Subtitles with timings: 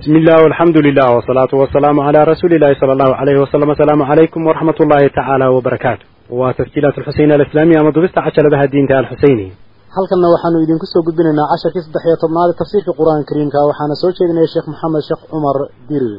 [0.00, 4.40] بسم الله والحمد لله والصلاة والسلام على رسول الله صلى الله عليه وسلم السلام عليكم
[4.46, 6.04] ورحمة الله تعالى وبركاته
[6.38, 9.48] وتسجيلات الحسين الإسلامية مضبست عشر بها الدين الحسيني
[9.96, 14.48] halkanna waxaanu idinku soo gudbinaynaa casharkii saddex iyo tobnaad tafsiirka qur-aanka kariimka waxaana soo jeedinaya
[14.54, 15.56] sheekh maxamed sheekh cumar
[15.90, 16.14] diri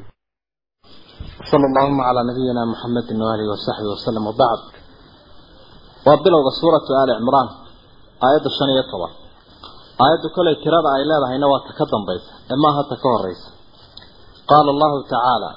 [1.50, 4.64] sala allahuma calaa nabiyina muxamedin waalihi wasaxbi wasalam wabacd
[6.08, 7.48] waa bilowga suuratu aali cimraan
[8.26, 9.12] aayadda shan iyo toban
[10.04, 13.48] aayaddu kolay tirada ay leedahayna waa ta ka dambaysa ee maaha ta ka horeysa
[14.51, 15.51] qaala allahu tacaala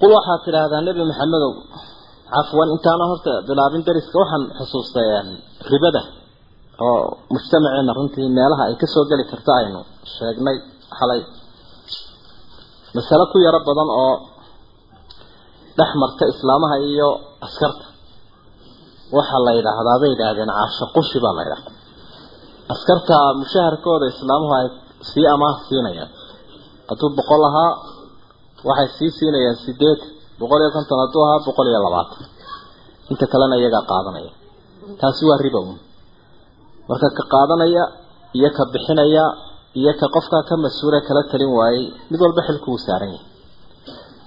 [0.00, 1.52] qul waxaad tidhaahdaa nebi maxamedow
[2.34, 5.08] cafwan intaana horta bilaabin dariska waxaan xusuustay
[5.72, 6.02] ribada
[6.86, 7.00] oo
[7.34, 9.80] mujtamaceena runtii meelaha ay ka soo geli karto aynu
[10.16, 10.56] sheegnay
[10.98, 11.20] xalay
[12.96, 14.14] masale ku yaro badan oo
[15.78, 17.08] dhex marta islaamaha iyo
[17.46, 17.84] askarta
[19.16, 21.74] waxaa la yidhaahdaa bay yidhaahdeen caasho qushi baa la yidhahdaa
[22.74, 24.66] askarta mushaharkooda islaamuhu ay
[25.10, 26.10] sii amaah siinayaan
[26.90, 27.72] hadduu boqol ahaa
[28.68, 30.00] waxay sii siinayaan sideed
[30.40, 32.22] boqol iyo konton hadduu ahaa boqol iyo labaatan
[33.12, 34.32] inta kalena iyagaa qaadanaya.
[35.00, 35.76] Taasi waa riba un
[36.88, 37.84] marka ka qaadanaya
[38.38, 39.24] iyo ka bixinaya
[39.80, 43.26] iyo ka qofkaa ka mas'uula kala talin waayey mid walba xilku uu saaran yahay.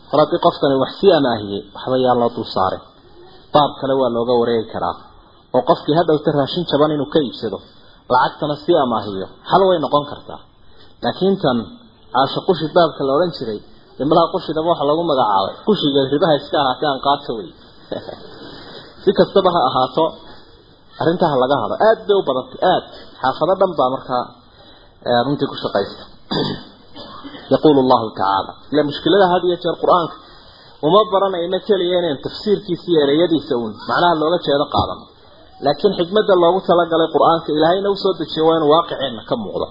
[0.10, 2.82] Hor haddii qofkani wax sii amaahiyey waxba yaa loo dul saaray.
[3.54, 4.96] Baab kale waa looga wareegi karaa.
[5.56, 7.58] Oo qofkii hadhowta raashin jaban inuu ka iibsado
[8.14, 10.40] lacagtana sii amaahiyo xal way noqon kartaa.
[11.04, 11.58] Laakiin tan
[12.14, 13.60] caasho qushi baabka la odhan jiray
[13.98, 15.56] dee malaha qushidaba waxa lagu magacaabay.
[15.68, 17.50] Qushiga ribaha iska ahaatee aan qaadka wey
[19.04, 20.04] si kastaba ha ahaato
[21.02, 21.76] arrintaha laga hado.
[21.88, 22.88] Aada bay u badantay aada
[23.22, 24.24] xaafado dhan baa markaa
[25.26, 26.04] runtii ku shaqaysta.
[27.54, 30.16] Yaquulu allahu tacaala ila mushkilada had iyo jeer qur'aanka
[30.88, 33.74] uma baranayno keliya inayn tafsiirkiisa iyo ereyadiisa uun.
[33.90, 35.06] Macnaha looga jeedo qaadano.
[35.66, 39.68] Laakiin xikmadda loogu talagalay qur'aanka ilaahayna u soo dejiyo waa inuu waaqiceenna ka muuqdo.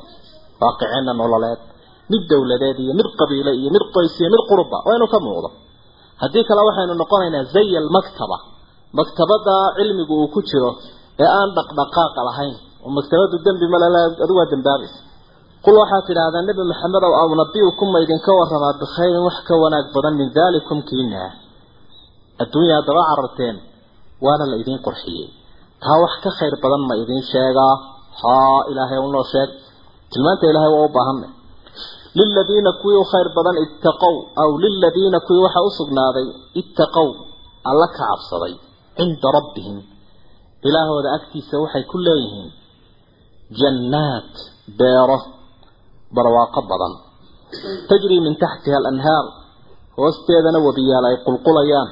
[0.62, 1.69] Waaqiceenna nololeed
[2.12, 5.48] mid dowladeed iyo mid qabiile iyo mid qoys iyo mid qurba waa inuu ka muuqdo.
[6.22, 8.36] Haddii kale waxaynu noqonaynaa zay almaktaba
[8.98, 10.70] maktabada cilmigu uu ku jiro
[11.22, 12.54] ee aan dhaqdhaqaaqa lahayn
[12.84, 14.98] oo maktabadu dembi malale adu waa dembaabaysa
[15.64, 20.14] qul waxaad tidhaahdaa nebi maxamed ow awnabiukum ma idinka waramaa bikhayrin wax ka wanaag badan
[20.20, 21.22] min daalikum kiina.
[22.42, 23.56] Adduunya haddaba cararteen
[24.24, 25.28] waana la idiin qurxiyey.
[25.82, 27.74] Taa wax ka khayr badan ma idiin sheegaa.
[28.20, 29.50] Haa ilaahay unoo sheeg.
[30.12, 31.30] Tilmaanta ilaahay waa u baahanay
[32.18, 36.26] liladiina kuwii u khayr badan ittaqow aw liladiina kuwii waxaa u sugnaaday
[36.60, 37.08] ittaqow
[37.70, 38.54] alla ka cabsaday
[38.96, 39.78] cinda rabbihim.
[40.68, 42.48] Ilaahooda agtiisa waxay ku leeyihiin
[43.60, 44.32] jannaat
[44.78, 45.18] beero
[46.14, 46.94] barwaaqo badan.
[47.88, 49.26] Tajrii min taxtiha alanhaar
[49.96, 51.88] hoosteedana webiyaal ay qulqulayaan.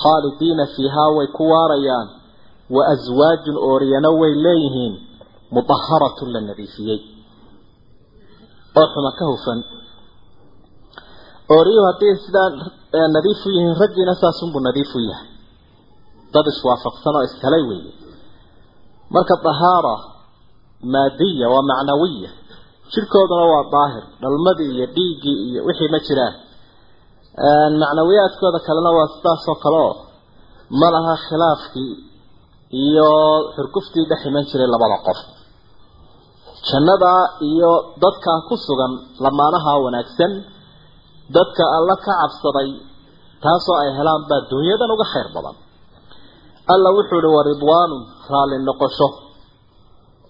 [0.00, 2.08] Khaalidiina fiihaa way ku waarayaan
[2.74, 4.94] wa aswaajun ooriyana way leeyihiin
[5.54, 7.00] mudaharatun la nadiifiyey
[8.80, 9.58] oo xuma ka hufan.
[11.54, 12.48] Ooriyuhu haddii sidaa
[13.16, 15.28] nadiif u yihiin raggiina saasunbuu nadiif u yahay.
[16.34, 17.92] Dad iswaafaqsan oo ishelay weeye.
[19.14, 19.94] Marka dahaara
[20.92, 22.30] maadiya waa macnawiya
[22.92, 24.04] jirhkooduna waa daahir.
[24.22, 26.34] Dhalmadii iyo dhiiggii iyo wixii ma jiraan.
[27.82, 29.94] Macnawiyaadkooda kalena waa sidaasoo kale oo
[30.80, 31.92] ma laha khilaafkii
[32.84, 33.08] iyo
[33.56, 35.18] xurguftii dhex iman jiray labada qof
[36.68, 37.12] jannada
[37.50, 37.72] iyo
[38.04, 38.92] dadkaa ku sugan
[39.24, 40.32] lamaanaha wanaagsan
[41.36, 42.70] dadka alla ka cabsaday
[43.44, 45.56] taasoo ay helaan baa dunyadan uga khayr badan.
[46.74, 48.02] Alla wuxuu ihi wa ridwaanun
[48.32, 49.08] raalli noqosho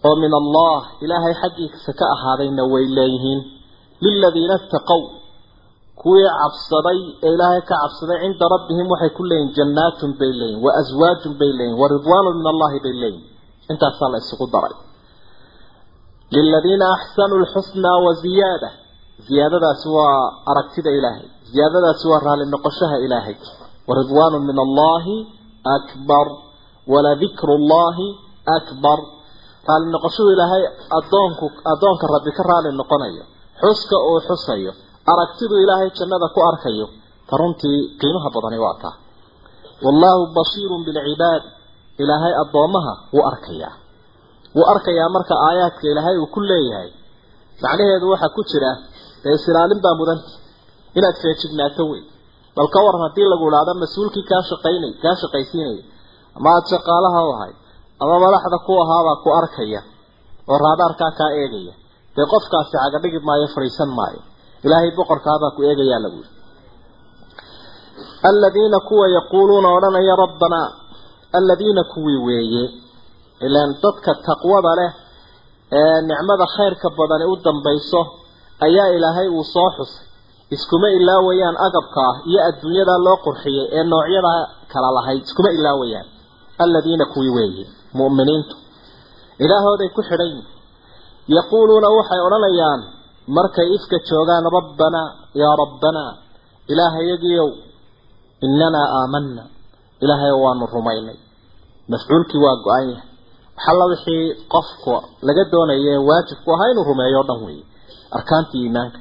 [0.06, 3.40] oo min allah ilaahay xaggiisa ka ahaadayna way leeyihiin.
[4.04, 5.02] Liladiina istaqow
[6.02, 10.70] kuwii cabsaday ee ilaahay ka cabsaday cinda rabbihim waxay ku leeyihiin jannaatun bay leeyihiin wa
[10.82, 13.30] aswaajun bay leeyihiin wa ridwaanun min allahi bay leeyihiin
[13.72, 14.74] intaasaa la isugu daray
[16.34, 18.68] liladiina axsanuu lxusnaa wa ziyaada
[19.28, 20.18] ziyaadadaasi waa
[20.50, 23.36] aragtida ilaahay ziyaadadaasi waa raalli noqoshaha ilaahay
[23.88, 25.16] wa ridwaanun min allahi
[25.76, 26.26] akbar
[26.92, 28.06] waladikru llahi
[28.58, 28.98] akbar
[29.68, 30.62] raalli noqoshadu ilaahay
[30.98, 33.24] adoonku addoonka rabbi ka raalli noqonayo
[33.62, 34.72] xuska uu xusayo
[35.12, 36.86] aragtidu ilaahay jannada ku arkayo
[37.28, 38.94] ta runtii qiimaha badani waa taa
[39.84, 41.42] wallaahu basiirun bilcibaad
[42.02, 43.72] ilaahay addoommaha wuu arkayaa
[44.56, 46.90] wuu arkayaa marka aayaadka ilaahay uu ku leeyahay.
[47.62, 48.70] Macnaheedu waxaa ku jira
[49.22, 50.30] dee isilaalin baa mudanta
[50.98, 52.02] inaad feejignaato wey
[52.56, 55.82] bal ka waran haddii lagu idhaahdo mas'uulkii kaa shaqaynay kaa shaqaysiinaya
[56.36, 57.56] ama aada shaqaalaha u ahayd
[58.02, 59.80] ama madaxda ku ahaabaa ku arkaya
[60.50, 61.74] oo raadaarkaa kaa eegaya
[62.16, 64.20] dee qofkaasi caga dhigi maayo fadhiisan maayo.
[64.64, 66.32] Ilaahay boqorkaabaa ku eegayaa lagu yidhi
[68.28, 70.68] aladiina kuwa yaquuluuna odhanaya rabbanaa
[71.38, 72.64] aladiina kuwii weeye
[73.46, 74.90] ilaan dadka taqwada leh
[75.78, 78.00] ee nicmada khayrka badani u dambayso
[78.66, 80.04] ayaa ilaahay uu soo xusay.
[80.54, 84.32] Iskuma ilaawayaan agabka ah iyo adduunyada loo qurxiyay ee noocyada
[84.72, 85.22] kala lahayd.
[85.28, 86.06] Iskuma ilaawayaan
[86.64, 87.64] aladiina kuwii weeye
[87.98, 88.54] mu'miniintu.
[89.44, 90.46] Ilaahooday ku xidhan yihiin
[91.36, 92.80] yaquuluuna waxay odhanayaan
[93.36, 95.08] markay ifka joogaan rabbanaa
[95.42, 96.12] yaa rabbanaa
[96.72, 97.50] ilaahayagiiow
[98.46, 99.42] inanaa aamanna.
[100.04, 101.18] Ilaahayow waanu rumaynay.
[101.90, 103.08] Mafcuulkii waa go-an yahay
[103.56, 104.24] waxalla wixii
[104.54, 104.92] qofku
[105.26, 107.64] laga doonaya ee waajibku ahaa inuu rumeeyo o dhan weeye
[108.16, 108.98] arkaantii iimaanka.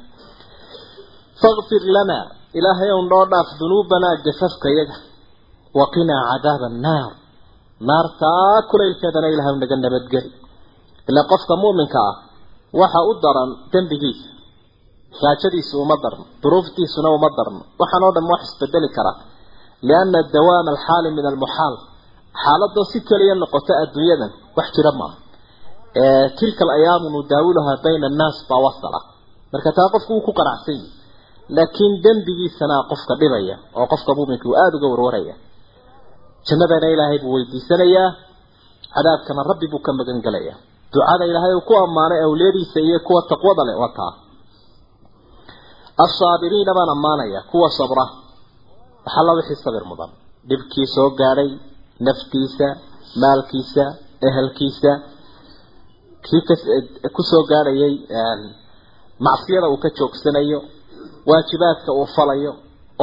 [1.40, 2.24] Fakfir lanaa
[2.58, 4.96] ilaahayow noo dhaaf dunuubanaa gafafka yaga
[5.80, 7.10] waqinaa cadaaba annaar.
[7.88, 10.30] Naartaa kulaylkeedana ilahay naga nabadgeli.
[11.10, 12.14] Ilaa qofka mu'minka ah
[12.80, 14.28] waxa u daran dembigiisa
[15.22, 17.60] gaajadiisu uma darno duruuftiisuna uma darno.
[17.80, 19.12] Waxaan oo dhan wax isbedeli kara.
[19.88, 21.74] Lianna dawaama alxaali min almuxaal.
[22.42, 25.16] Xaaladoo si keliya noqota adduunyadan wax jira maaha
[26.38, 29.00] tilka alayaamu nudaawiluhaa bayna annaas baa wasala.
[29.52, 30.88] Marka taa qofku wuu ku qanacsan yahi
[31.56, 35.34] laakiin dembigiisana qofka dhibaya oo qofka mu'minka uu aada uga warwaraya.
[36.48, 38.08] Jannadana ilaahay buu weydiisanayaa
[38.94, 40.56] cadaabkana rabbi buu ka magan gelayaa
[40.92, 44.12] ducada ilaahay uu ku ammaanay awliyadiisa iyo kuwa taqwada leh waa taa.
[46.04, 48.04] Assaabiriina baan ammaanaya kuwa sabra.
[49.06, 50.10] Waxalla wixii sabir mudan.
[50.48, 51.50] Dhibkii soo gaadhay
[52.06, 52.66] naftiisa
[53.22, 53.84] maalkiisa
[54.28, 54.92] ehelkiisa
[56.26, 56.42] kii
[57.16, 57.94] ku soo gaadhayay
[59.26, 60.60] macsiyada uu ka joogsanayo
[61.28, 62.52] waajibaadka uu falayo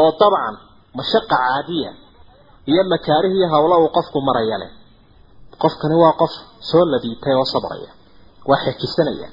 [0.01, 0.55] oo dabcan
[0.97, 1.91] mashaqa caadiya
[2.71, 4.71] iyo makaarihii hawlo uu qofku maraya leh.
[5.61, 6.33] Qofkani waa qof
[6.69, 7.91] soo ladiitay oo sabraya
[8.49, 9.27] waa xejisanaya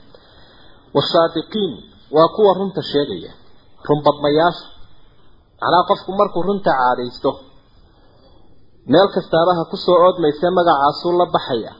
[0.96, 1.72] wasaadiqiin
[2.16, 3.32] waa kuwa runta sheegaya
[3.88, 4.66] runbadmayaasha
[5.60, 7.30] macnaha qofku markuu runta caadaysto
[8.92, 11.72] meel kastaabaha ku soo oodmaysa magacaasuu la baxaya.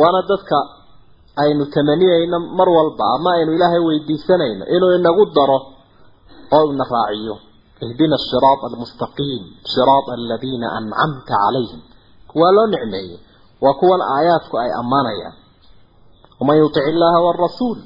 [0.00, 0.56] Waana dadka
[1.42, 5.58] aynu tamaniyayno mar walba ama aynu ilaahay weydiisanayno inuu inagu daro
[6.56, 7.34] oo ina raaciyo.
[7.84, 9.42] Ihdina asiraata almustaqiim
[9.72, 11.80] siraata aladiina ancamta calayhim
[12.30, 13.18] kuwaa loo nicmeeyey
[13.64, 15.34] waa kuwan aayaadku ay ammaanayaan.
[16.40, 17.78] Waman yutic illaha waalrasuul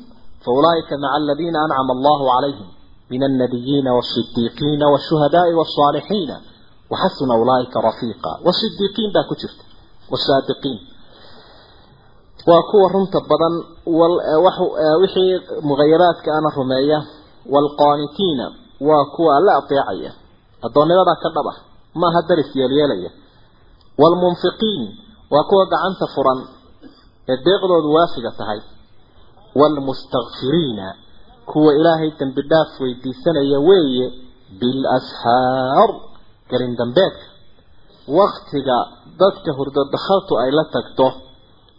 [0.45, 2.69] faulaa'ika maca aladiina ancama allahu calayhim
[3.11, 6.37] min alnabiyiina waasidiiqiina waashuhadaai wasaalixiina
[6.93, 9.65] waxasuna ulaaika rafiiqa wasidiiqiin baa ku jirta
[10.13, 10.79] wasaadiqiin
[12.51, 13.55] waa kuwa runta badan
[15.03, 15.33] wixii
[15.69, 16.99] mughayaraadka ana rumeeya
[17.53, 18.47] waalqaanitiina
[18.89, 20.11] waa kuwa alla ateecaya
[20.67, 21.59] addoonnimada ka dhab ah
[22.03, 23.11] maaha daris yeelyeelaya
[24.01, 24.83] waalmunfiqiin
[25.35, 26.41] waa kuwa gacanta furan
[27.33, 28.61] ee deeqdoodu waafiga tahay
[29.61, 30.87] waalmustakfiriina
[31.51, 31.71] kuwa
[36.53, 37.25] gelin dambeedka
[38.19, 38.77] waktiga
[39.21, 41.07] dadka hurdadakhaltu ay la tagto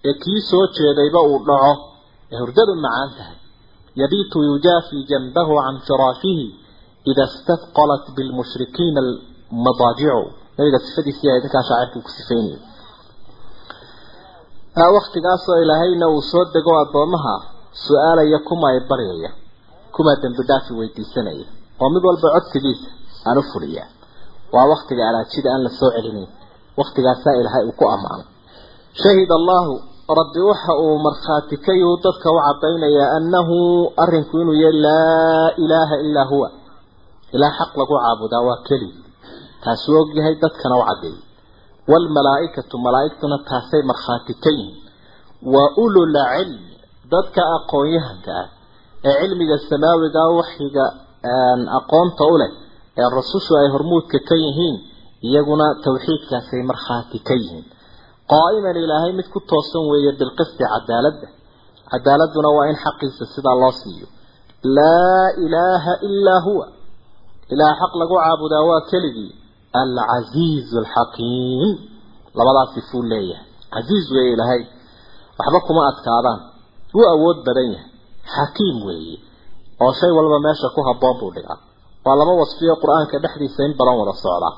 [0.10, 1.74] ee kii soo jeedayba uu dhaco
[2.34, 3.38] ee hurdadu macaan tahay.
[4.02, 6.46] Yabiitu yujaafii janbahu can firaashihi
[7.12, 10.22] ida istadqalat bilmushrikiina almadaajicu
[10.58, 12.62] nabiga sifadiisii ay dadkaa shaacirkii ku sifeynayay.
[14.98, 17.36] Waktigaasoo ilaahayna uu soo dego addoomaha
[17.86, 19.32] su'aalaya kuma ay baryaya.
[19.96, 21.48] Kumaa dembi dhaafi weydiisanaya.
[21.82, 22.90] Oo mid walba codsigiisa
[23.28, 23.88] aan u fuliyaa
[24.56, 26.30] waa waktiga alaajida aan la soo celinayn
[26.80, 28.28] waktigaasaa ilaahay uu ku ammaanay
[29.04, 29.74] shahid allahu
[30.20, 33.56] rabbi waxa uu markhaati ka yuhu dadka u cadaynayaa annahu
[34.04, 36.48] arrinku inuu yahay laa ilaaha ilaa huwa.
[37.36, 38.90] Ilaah xaq lagu caabudaa waa keli.
[39.64, 41.22] Taasuu ogyahay dadkana u caddeeyay
[41.92, 44.78] waalmalaa'ikatu malaa'igtuna taasay markhaati ka yihiin
[45.54, 46.76] wa ulul cilmi
[47.14, 48.48] dadka aqoon-yahanka ah
[49.10, 50.86] ee cilmiga samaawiga waxyiga
[51.80, 52.52] aqoonta u leh
[53.02, 54.76] ee rasushu ay hormuudka ka yihiin
[55.28, 57.66] iyaguna tawxiidkaasay markhaati ka yihiin.
[58.32, 61.28] Qaa'iman ilaahay mid ku toosan weeye bilqisti cadaaladda.
[61.92, 64.08] Cadaaladuna waa in xaqiisa sidaa loo siiyo.
[64.78, 66.66] Laa ilaaha ilaa huwa.
[67.54, 69.32] Ilaah xaq lagu caabudaa waa keligii
[69.82, 71.72] alcasiizu alxakiim
[72.38, 73.48] labadaas sifuu leeyahay.
[73.74, 74.62] Casiiz weeye ilaahay.
[75.40, 76.40] Waxba kuma adkaadaan.
[76.96, 77.90] Wuu awood badan yahay.
[78.36, 79.18] Xakiim weeye.
[79.84, 81.60] Oo shay walba meesha ku habboon buu dhigaa
[82.06, 84.50] waa laba wasfiyo qur'aanka dhexdiisa in badan wada socda.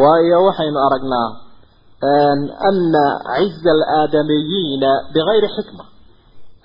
[0.00, 1.28] Waayo waxaynu aragnaa
[2.70, 3.04] ana
[3.36, 5.84] ciza alaadamiyiina bigayri xikma.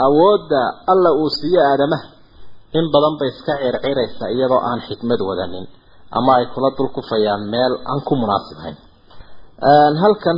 [0.05, 2.07] Awoodda alla uu siiyo aadamaha
[2.77, 5.65] in badan bay iska circiraysa iyadoo aan xikmad wadanin
[6.17, 8.75] ama ay kula dul kufayaan meel aan ku munaasibayn
[10.03, 10.37] halkan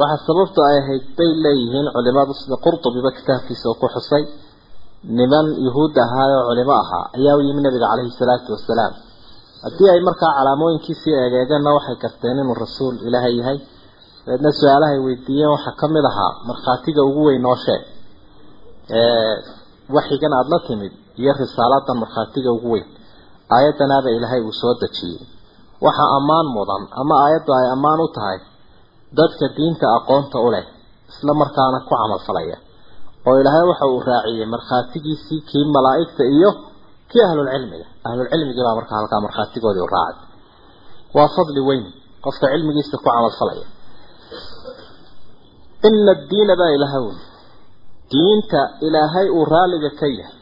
[0.00, 4.22] waxaa sababta ay ahayd bay leeyihiin culimadu sida qurtubiba kitaabkiisa oo ku xusay
[5.18, 8.92] niman yuhuud ahaayoo culimo ahaa ayaa u yimi nabiga caleyhi salaatu wasalaam
[9.64, 13.58] haddii ay markaa calaamooyinkiisii eegeegeenna waxay garteen inuu rasuul ilaahay yahay
[14.26, 17.82] dabeedna su'aalahay weydiiyeen waxaa ka mid ahaa markhaatiga ugu weyn noo sheeg
[19.96, 22.86] waxyigan aada la timid iyo risaaladan markhaatiga ugu weyn.
[23.56, 25.20] Aayadanaaba ilaahay uu soo dejiyey.
[25.84, 28.38] Waxaa ammaan mudan ama aayaddu ay ammaan u tahay
[29.18, 30.64] dadka diinta aqoonta u leh
[31.10, 32.56] isla markaana ku camalfalaya
[33.28, 36.50] oo ilaahay waxa uu raaciyey markhaatigiisii kii malaa'igta iyo
[37.10, 37.86] kii ahlulcilmiga.
[38.08, 40.26] Ahlulcilmigii baa markaa halkaa markhaatigoodii u raacay.
[41.16, 41.84] Waa fadli weyn.
[42.24, 43.66] Qofka cilmigiisa ku camalfalaya
[45.88, 47.14] ina addiina baa ilaahay wy
[48.12, 50.36] diinta ilaahay uu raalliga ka yahay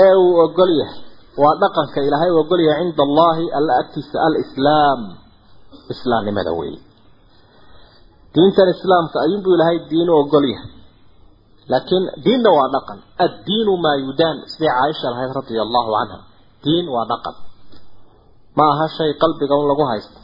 [0.00, 1.00] ee uu ogol yahay
[1.42, 5.00] waa dhaqanka ilaahay uu ogol yahay cinda allahi alla agtiisa alislaam.
[5.92, 6.80] Islaamnimada weeye
[8.34, 10.70] diintan islaamka ayuunbuu ilaahay diin u ogol yahay
[11.72, 12.98] laakiin diinna waa dhaqan.
[13.24, 16.18] Addiinu maa yudaan siday caaisha lahayd radia allahu canha
[16.64, 17.34] diin waa dhaqan.
[18.56, 20.18] Ma aha shay qalbiga un lagu haysto.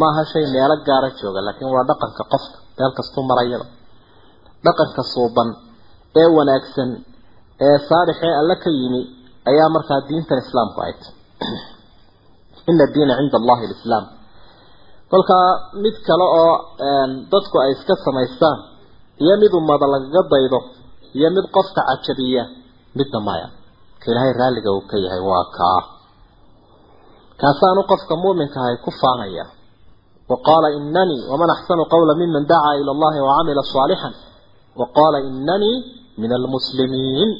[0.00, 1.40] Ma aha shay meelo gaara jooga.
[1.46, 2.56] Laakiin waa dhaqanka qofka.
[2.78, 3.66] Meel kastuu marayaba
[4.66, 5.48] dhaqanka suuban.
[6.20, 6.90] Ee wanaagsan.
[7.66, 9.00] Ee saalixee alle ka yimi.
[9.50, 11.12] Ayaa markaa diintan islaamku ay tahy
[12.70, 14.04] ina diina cinda allahi alislaam.
[15.10, 15.48] Kolkaa
[15.84, 16.54] mid kale oo
[17.32, 18.58] dadku ay iska samaystaan.
[19.22, 20.58] Iyo mid ummada lagaga daydo
[21.16, 22.42] iyo mid qofka cajabiya
[22.98, 23.48] midna maya.
[24.00, 25.80] Ka ilaahay raalliga uu ka yahay waa kaa.
[27.40, 29.44] Kaasaanu qofka muuminka ku faanaya.
[30.30, 34.14] Wa qaala inanii waman axsanu qawla miman dacaa ila allahi wacamila saalixan.
[34.78, 35.76] Wa qaala inanii
[36.20, 37.30] min almuslimiin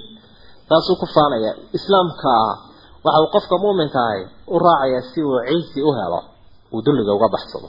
[0.68, 1.50] taasuu ku faanaya.
[1.76, 2.32] Islaamka
[3.04, 6.20] waxa uu qofka muuminka ahay u raacaya si uu ciisi u helo
[6.74, 7.68] uu dulliga uga baxsado.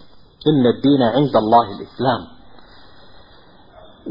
[0.50, 2.22] Ina addiina cinda allahi alislaam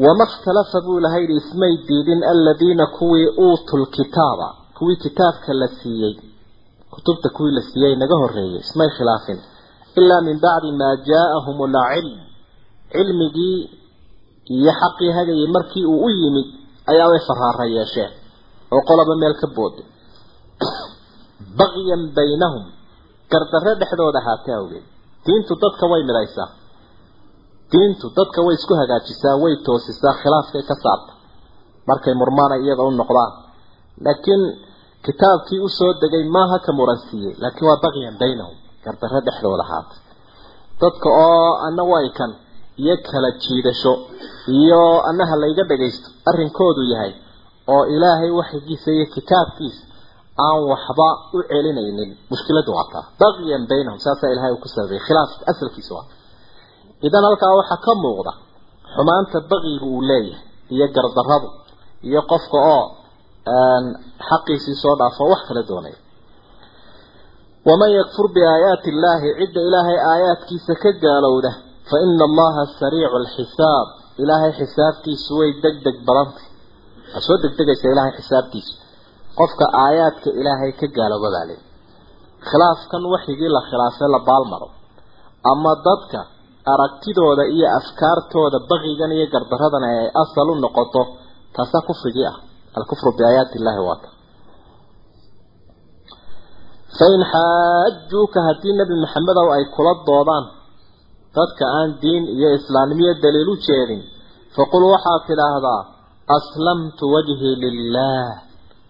[0.03, 4.49] wama ikhtalafa buu ilahay yidhi ismay diidin aladiina kuwii uutuu lkitaaba
[4.79, 6.15] kuwii kitaabka la siiyey
[6.91, 9.39] kutubta kuwii la siiyey naga horreeyey ismay khilaafin
[9.97, 12.19] ilaa min bacdi maa jaaahum alcilm
[12.93, 13.59] cilmigii
[14.57, 16.47] iyo xaqii hagayay markii uu u yimid
[16.91, 18.13] ayaa way faraara yeesheen
[18.75, 19.87] oo qoloba meel ka booday
[21.59, 22.65] bagyan baynahum
[23.33, 24.85] gardarre dhexdooda ahaatee awgeed
[25.27, 26.49] diintu dadka way midaysaa
[27.75, 31.12] diintu dadka way isku hagaajisaa way toosisaa khilaafkay ka saarta.
[31.88, 33.33] Markay murmaana iyaga u noqdaan.
[34.04, 34.43] Laakiin
[35.07, 39.99] kitaabkii u soo degay maaha ka muransiiyey laakiin waa bagyan baynahum gardarre dhexdooda ahaatay
[40.81, 41.83] dadka oo ana
[42.83, 43.93] iyo kala jiidasho
[44.59, 47.12] iyo annaha layga dhagaysto arrinkoodu yahay
[47.75, 49.83] oo ilaahay waxyigiisa iyo kitaabkiisa
[50.47, 53.04] aan waxba u celinaynin mushkiladu waa taa.
[53.21, 56.07] Bagyan baynahum saasaa ilahay uu ku sababay khilaafka asalkiisa waa
[57.07, 58.33] idan halkaa waxaa ka muuqda
[58.95, 60.43] xumaanta baqigu uu leeyahay
[60.75, 61.49] iyo gardarradu
[62.09, 62.85] iyo qofka oo
[64.29, 65.99] xaqiisii soo dhaafo wax kala doonaya.
[67.69, 71.51] Waman yakfur biaayaati illaahi cidda ilaahay aayaadkiisa ka gaalowda
[71.91, 73.87] fa ina allaha sariicu alxisaab
[74.23, 76.47] ilaahay xisaabtiisu way deg deg badantay
[77.13, 78.73] waa soo degdegaysa ilaahay xisaabtiisu.
[79.39, 81.61] Qofka aayaadka ilaahay ka gaalooba baa leey
[82.49, 84.69] khilaafkan waxyigii la khilaafay la baalmaro
[85.53, 86.21] ama dadka
[86.73, 91.02] aragtidooda iyo afkaartooda baqigan iyo gardaradana ay asal u noqoto
[91.54, 92.37] taasaa kufrigii ah.
[92.78, 94.09] Alkufru biaayaati illahi waata
[96.99, 100.44] fain xaajuuka haddii nebi maxamedow ay kula doodaan
[101.37, 104.02] dadka aan diin iyo islaamnimiyo daliil u jeedin
[104.56, 105.80] faqul waxaad tidhaahdaa
[106.38, 108.28] aslamtu wajhii lilah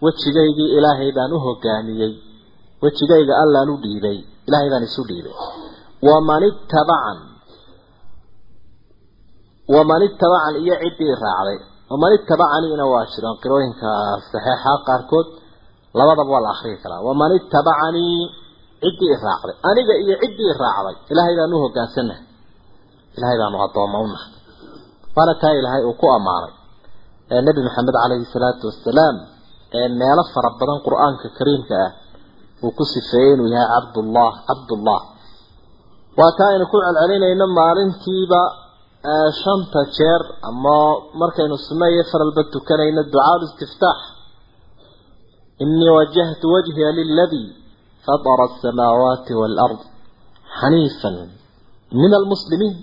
[0.05, 2.13] wejigaygii ilaahay baan u hogaamiyey.
[2.83, 4.17] Wejigayga allaan u dhiibay.
[4.47, 5.35] Ilaahay baan isu dhiibay.
[6.07, 7.17] Waman ittabacan
[9.73, 11.57] waman ittabacan iyo ciddii raacday.
[11.91, 13.89] Waman ittabacaniina waa jiraan qirooyinka
[14.31, 15.27] saxeixa qaarkood
[15.97, 18.19] labadaba waa la akriyi karaa waman ittabacanii
[18.83, 19.55] ciddii raacday.
[19.69, 22.23] Aniga iyo ciddii raacday ilaahay baan u hogaansanahay
[23.17, 24.31] ilaahay baanu addooma nahay
[25.15, 26.53] waana taa ilaahay uu ku ammaanay.
[27.33, 29.15] Ee nebi maxamed calayhi salaatu wasalaam
[29.79, 31.91] ee meelo fara badan qur'aanka kariimka ah
[32.65, 34.99] uu ku sifeeyey inuu yahay cabdullah cabdullah
[36.19, 38.41] waa taa aynu ku celcelinayno maalintiiba
[39.41, 40.75] shanta jeer ama
[41.21, 43.99] markaynu sunno iyo faralba tukanayno ducaa listiftaax
[45.63, 47.47] inii wajahtu wajhiya liladii
[48.05, 49.79] fatara asamaawaati waalard
[50.59, 51.15] xaniifan
[52.01, 52.75] min almuslimiin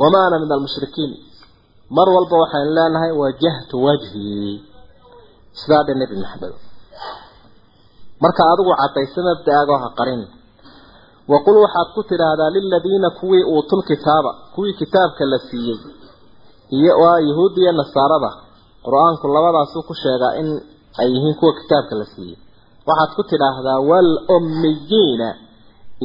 [0.00, 1.12] wama ana min almushrikiin
[1.96, 4.54] mar walba waxaynu leenahay wajahtu wajhii
[5.60, 6.54] sidaa dhe nebi maxamed.
[8.22, 10.22] Marka adigu caddaysa mabda-aagoo ha qarin
[11.32, 15.78] waqul waxaad ku tidhaahdaa liladiina kuwii uutul kitaaba kuwii kitaabka la siiyey
[16.78, 18.30] iyo waa yahuudda iyo nasaarada.
[18.86, 20.48] Qur'aanku labadaasuu ku sheegaa in
[21.00, 22.36] ay yihiin kuwa kitaabka la siiyey.
[22.88, 25.28] Waxaad ku tidhaahdaa wal ummiyiina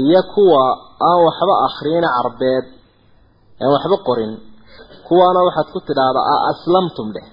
[0.03, 0.63] iyo kuwa
[1.09, 2.65] aan waxba akriyina carbeed
[3.61, 4.33] aan waxba qorin.
[5.07, 7.27] Kuwaana waxaad ku tidhaahdaa a aslamtum dheh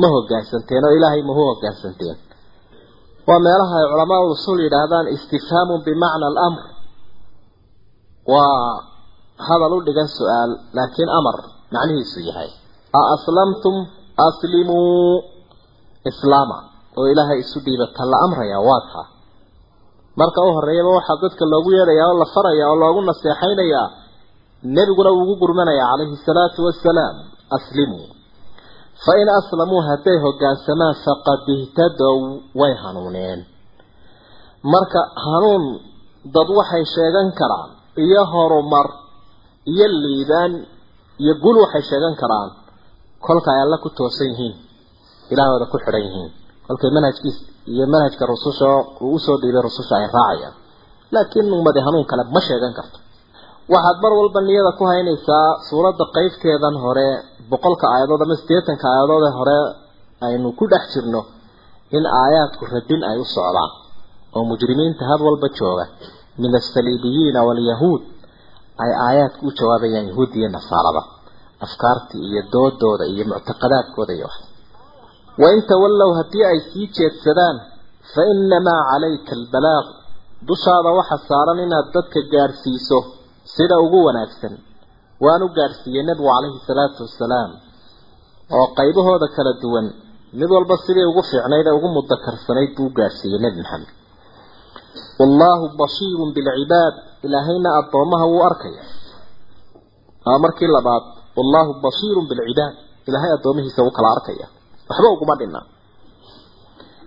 [0.00, 2.16] ma hoggaansanteen oo ilaahay mahu hoggaansanteen
[3.28, 6.62] waa meelaha ay culamaa usul yidhaahdaan istifhaamun bimacna alamr.
[8.32, 8.58] Waa
[9.46, 11.36] hadal u dhigan su'aal laakiin amar
[11.74, 12.50] macnihiisu yahay.
[12.98, 13.74] A aslamtum
[14.28, 15.24] aslimuu
[16.10, 16.58] islaama
[16.98, 19.06] oo ilaahay isu dhiibata la amraya waa taa
[20.20, 23.86] marka u horeeyaba waxaa dadka loogu yeedhayaa oo la farayaa oo loogu naseexaynayaa
[24.76, 27.16] nebiguna uu ugu gurmanayaa calayhi salaatu wasalaam
[27.56, 28.04] aslimuu
[29.04, 32.16] fa in aslamuu hadday hoggaansamaan faqad ihtadow
[32.60, 33.40] way hanuuneen
[34.74, 35.64] marka hanuun
[36.36, 37.70] dad waxay sheegan karaan
[38.04, 38.86] iyo horumar
[39.72, 40.52] iyo liibaan
[41.22, 42.50] iyo gul waxay sheegan karaan
[43.26, 44.54] kolka ay alla ku toosan yihiin
[45.32, 46.30] ilaahooda ku xidhan yihiin
[46.66, 47.36] kolkay manhajkiis
[47.72, 48.68] iyo manhajka rususha
[49.04, 50.54] uu u soo dhiibay rususha ay raacayaan
[51.14, 52.98] laakiin ummadi hanuun kale ma sheegan karto
[53.72, 57.08] waxaad mar walba niyada ku haynaysaa suuradda qeybteedan hore
[57.50, 59.58] boqolka aayadood ama siddeetanka aayadood ee hore
[60.26, 61.20] aynu ku dhex jirno
[61.96, 63.70] in aayaadku radin ay u socdaan
[64.36, 65.84] oo mujrimiinta had walba jooga.
[66.42, 68.02] Min asaliibiyiina waalyahuud
[68.84, 71.02] ay aayaadku u jawaabayaan yahuud iyo nasaarada
[71.66, 74.36] afkaartii iyo doodooda iyo muctaqadaadkooda iyo wax.
[75.42, 77.56] Wain tawallow haddii ay sii jeedsadaan
[78.12, 79.86] fa innamaa calayka albalaaq
[80.48, 82.98] dushaada waxa saaran inaad dadka gaadhsiiso
[83.54, 84.54] sida ugu wanaagsan
[85.24, 87.50] waanu gaadhsiiyey nebigu calayhi salaatu wasalaam
[88.58, 89.86] oo qaybahooda kala duwan
[90.40, 93.90] mid walba sidii ugu fiicnayd ee ugu mudakarsanayd buu u gaadhsiiyey nebi maxamed.
[95.20, 96.94] Wallaahu bashiirun bilcibaad
[97.26, 98.84] ilaahayna addoomaha wuu arkaya.
[100.28, 101.04] Aa markii labaad
[101.38, 102.74] wallaahu bashiirun bilcibaad
[103.08, 104.46] ilaahay addoomihiisa wuu kala arkaya.
[104.88, 105.60] Waxba uguma dhinna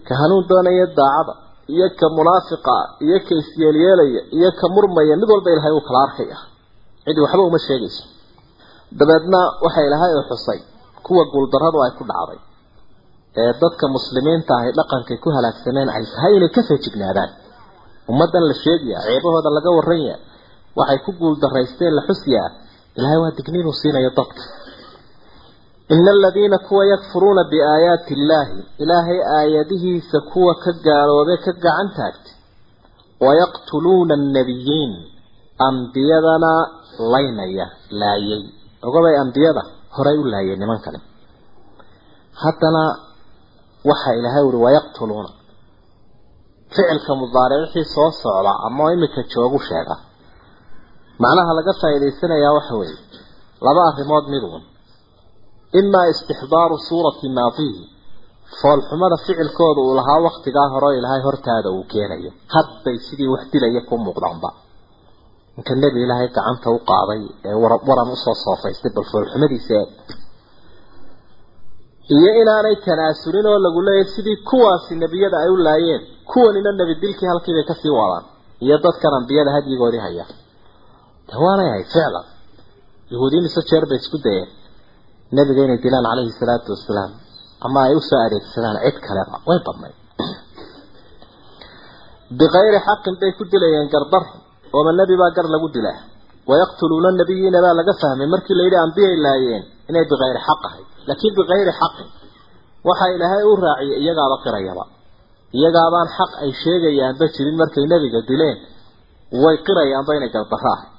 [0.08, 1.34] ka hanuun doonaya daacada
[1.74, 6.38] iyo ka munaafiqa iyo ka isyeelyeelaya iyo ka murmaya mid walba ilaahay uu kala arkaya
[7.08, 8.04] cidi waxba uma sheegayso.
[9.00, 10.60] Dabeedna waxa ilaahay uu xusay
[11.06, 12.40] kuwa guuldarradu ay ku dhacday
[13.42, 17.32] ee dadka muslimiinta ahi dhaqankay ku halaagsameen ay tahay inay ka feejignaadaan
[18.12, 20.16] ummaddan la sheegaya ceebahooda laga warranya
[20.80, 22.48] waxay ku guuldaraysteen la xusyaa
[22.98, 24.44] ilaahay waa digniinuu siinayo dadka.
[25.96, 32.34] Ina aladiina kuwa yakfuruuna biaayaati illaahi ilaahay aayadihiisa kuwa ka gaaloobay ka gacan taagtay
[33.26, 34.92] wayaqtuluuna annabiyiin
[35.68, 36.52] ambiyadana
[37.14, 37.66] laynaya
[38.02, 38.44] laayay.
[38.88, 39.62] Ogobay ambiyada
[39.96, 41.00] horay u laayay nimankani
[42.44, 42.84] haddana
[43.90, 45.30] waxa ilaahay uri wayaqtuluuna
[46.74, 49.96] ficilka mudaaricixii soo socda ama imika joogu sheega.
[51.22, 52.98] Macnaha laga faa'iidaysanayaa waxa weeye
[53.66, 54.64] laba arrimood miduun
[55.80, 57.82] imaa istixdaaru suurati maadihi
[58.60, 62.32] foolxumada ficilkooda uu lahaa waktigaa hore ilaahay hortaada uu keenayo.
[62.56, 64.50] Hadbay sidii wax dilaya ku muuqdaanba
[65.58, 67.58] inka nebi ilaahay gacanta u qaaday ee
[67.90, 69.06] waran u soo soofaystay bal
[69.80, 69.90] eeg
[72.16, 77.30] iyo inaanay tanaasulin oo lagu leeyahay sidii kuwaasi nebiyada ay u laayeen kuwanina nebi dilkii
[77.32, 78.26] halkiibay ka sii wadaan
[78.66, 80.26] iyo dadkan ambiyada hadyigoodii haya.
[81.28, 82.26] De waanay ahayd ficlan
[83.12, 84.50] yahuudiyin iso jeer bay isku dayeen.
[85.32, 87.12] Nebiga inay dilaan calayhi salaatu wasalaam
[87.66, 89.96] ama ay u soo adeegsadaan cid kaleba way badnayd.
[92.40, 94.24] Bikayri xaqin bay ku dilayeen gardar
[94.78, 96.00] ooma nebi baa gar lagu dilaa
[96.50, 100.88] wayaqtuluuna nabiyiina baa laga fahmay markii la ambiyay laayeen inay bikayri xaq ahayd.
[101.08, 102.08] Laakiin bikayri xaqin
[102.88, 104.84] waxa ilaahay u raaciyay iyagaaba qirayaba.
[105.58, 108.58] Iyagaabaan xaq ay sheegayaanba jirin markay nebiga dileen.
[109.44, 110.90] Way qirayaanba inay gardarro ahay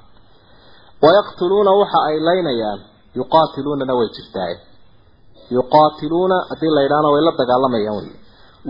[1.04, 2.80] wayaqtuluuna waxa ay laynayaan
[3.18, 4.56] yuqaatiluunana way jirtaaye
[5.56, 8.16] yuqaatiluuna haddii la yidhaahna way la dagaalamayaan wey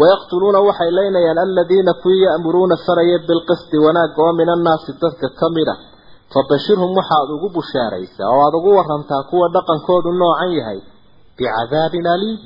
[0.00, 5.68] wayaqtuluuna waxay laynayaan aladiina kuwii ya'muruuna faraya bilqisti wanaagga oo min annaasi dadka ka mid
[5.68, 5.74] a
[6.34, 10.80] fabashirhum waxaad ugu bushaaraysaa oo aada ugu warantaa kuwa dhaqankoodu noocan yahay
[11.36, 12.38] bicadaabin aliim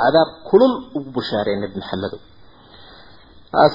[0.00, 2.20] cadaab kulul ugu bushaaree nebi maxamedow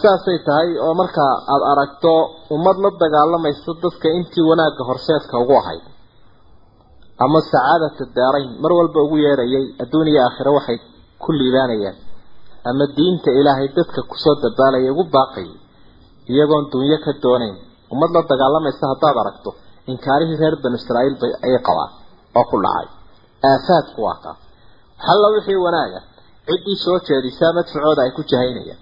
[0.02, 2.14] saasay tahay oo markaa aada aragto
[2.56, 5.84] ummad la dagaalamaysa dadka intii wanaagga horseedka ugu ahayd
[7.26, 10.78] ama sacaadata daarayn mar walba ugu yeerayay adduun iyo aakhire waxay
[11.24, 11.98] ku liibaanayaan
[12.70, 15.54] ama diinta ilaahay dadka ku soo dabaalaya ugu baaqayay
[16.32, 17.56] iyagoon dunyo ka doonayn
[17.94, 19.50] ummad la dagaalamaysa haddaad aragto
[19.92, 21.92] inkaarihii reer banu israa'iil bay ayay qabaan
[22.40, 22.88] oo ku dhacay.
[23.50, 24.36] Aafaadku waa kaa
[25.06, 26.00] xalla wixii wanaaga
[26.48, 28.80] ciddii soo jeedisaa madfacooda ay ku jahaynayaan.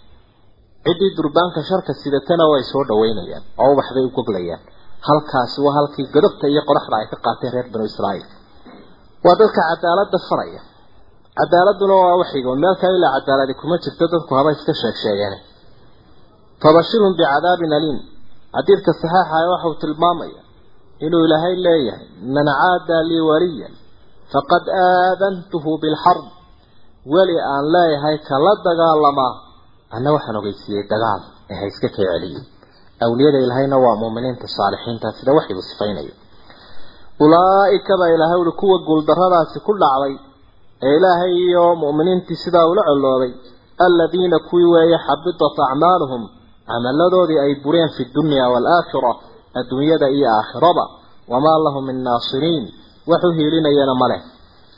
[0.85, 4.61] Ciddii durbaanka sharka sidatana way soo dhaweynayaan oo ubaxbay u goglayaan.
[5.07, 8.27] Halkaasi waa halkii godobta iyo qoraxda ay ka qaateen reer banu israa'iil.
[9.25, 10.61] Waa dadka cadaaladda faraya
[11.39, 15.35] cadaaladuna waa waxigoon meel kale ilaa cadaaladi kuma jirto dadku haba iska sheeg sheegeen.
[16.61, 17.99] Fabashirhum bicadaabin aliim.
[18.55, 20.41] Xadiidka saxiixa ah waxa uu tilmaamaya
[21.05, 23.73] inuu ilaahay leeyahay man caada lii waliyan
[24.33, 26.25] faqad aadantuhu bilxarb.
[27.13, 29.33] Weli aan leeyahay kala dagaalamaa
[29.95, 32.41] anna waxaan ogeysiiyey dagaal ee ha iska kay celiyo.
[33.05, 36.13] Awliyada ilaahayna waa muuminiinta saalixiinta sida waxyigu sifaynayo.
[37.23, 40.13] Ulaa'ika baa ilaahay uli kuwa guuldarradaasi ku dhacday
[40.85, 43.31] ee ilaahay iyo mu'miniintii sidaa ula colloobay
[43.85, 46.21] aladiina kuwii weeye xabitat acmaaluhum
[46.69, 49.11] camaladoodii ay bureen fi dunya waalaakhira
[49.59, 50.83] adduunyada iyo aakhiraba
[51.31, 52.63] wamaa lahum min naasiriin
[53.09, 54.21] wax u hiilinayana ma leh.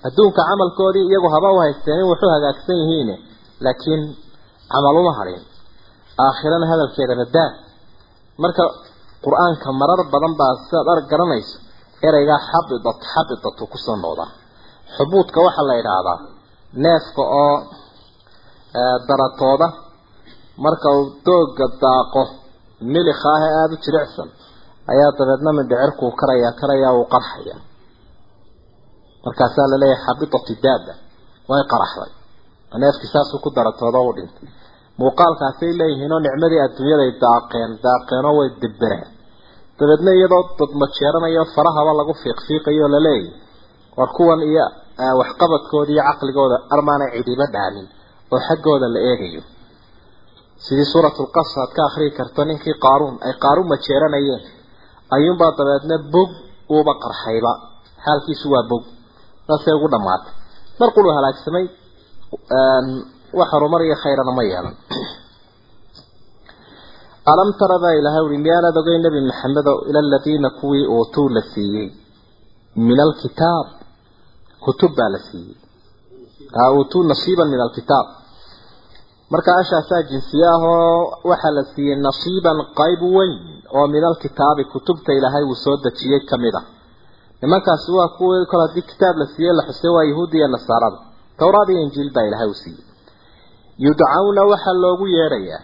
[0.07, 3.09] Adduunka camalkoodii iyagu haba u haysteen in waxu hagaagsan yihiin
[3.65, 4.01] laakiin
[4.71, 5.41] camal uma hadhin
[6.25, 7.49] aakhirana hadalkeeda badaa
[8.43, 8.63] marka
[9.25, 11.55] qur'aanka marar badan baa sidaad arg garanayso
[12.07, 14.25] ereygaa xabidat xabidatu ku soo noqda
[14.95, 16.19] xubuudka waxaa la idhaahdaa
[16.85, 17.55] neefka oo
[19.07, 19.67] daratooda
[20.63, 22.21] marka uu dooga daaqo
[22.93, 24.29] milikha ah ee aada u jilicsan
[24.91, 27.55] ayaa dabeedna mindhicirkuu karaya karaya uu qarxaya.
[29.25, 30.93] Markaasaa la leeyahay xabidati daaba
[31.49, 32.11] way qaraxday
[32.83, 34.47] neefkii saasuu ku daratooda u dhintay.
[34.99, 39.07] Muuqaalkaasay leeyihiinoo nicmadii adduunyaday daaqeen daaqeenoo way dibireen
[39.79, 43.29] dabeedna iyadoo dadmajeeranayo farahaba lagu fiiqfiiqayo laleeyahy
[43.97, 44.65] war kuwan iyo
[45.21, 47.85] waxqabadkooda iyo caqligooda armaanay cidiba dhaamin
[48.33, 49.41] oo xaggooda la eegayo.
[50.65, 54.41] Sidii suuratulqasr aad ka akriyi karto ninkii qaaruun ay qaaruun majeeranayeen
[55.15, 56.29] ayuunbaa dabeedna bog
[56.75, 57.51] uuba qarxayba.
[58.05, 58.83] Xaalkiisu waa bog.
[59.47, 60.33] Saasay ugu dhammaatay.
[60.79, 61.65] Mar qulu halaagsamay
[63.39, 64.75] wax horumar iyo khayrana ma yeelan.
[67.31, 71.87] Alam tara baa ilaahay uri miyaanaad ogay nebi maxamedo ila aladiina kuwii uutuu la siiyey?
[72.87, 73.67] Min alkitaab
[74.65, 75.55] kutub baa la siiyey.
[76.77, 78.07] Uutuu nasiiban min alkitaab.
[79.31, 80.99] Marka ashaasaa jinsiye ah oo
[81.29, 83.33] waxaa la siiyey nasiiban qayb weyn
[83.77, 86.65] oo min alkitaabi kutubta ilaahay uu soo dejiyey ka mid ah.
[87.41, 90.99] Nimankaasi waa kuwii kol haddii kitaab la siiyey la xusay waa yahuudi iyo nasaarada.
[91.39, 92.83] Towraad iyo injiil baa ilaahay u siiyey.
[93.85, 95.61] Yudcawna waxaa loogu yeedhayaa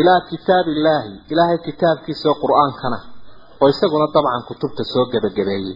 [0.00, 2.98] ilaa kitaabi illaahi ilaahay kitaabkiisaoo qur'aankana
[3.62, 5.74] oo isaguna dabcan kutubta soo gebagabeeyey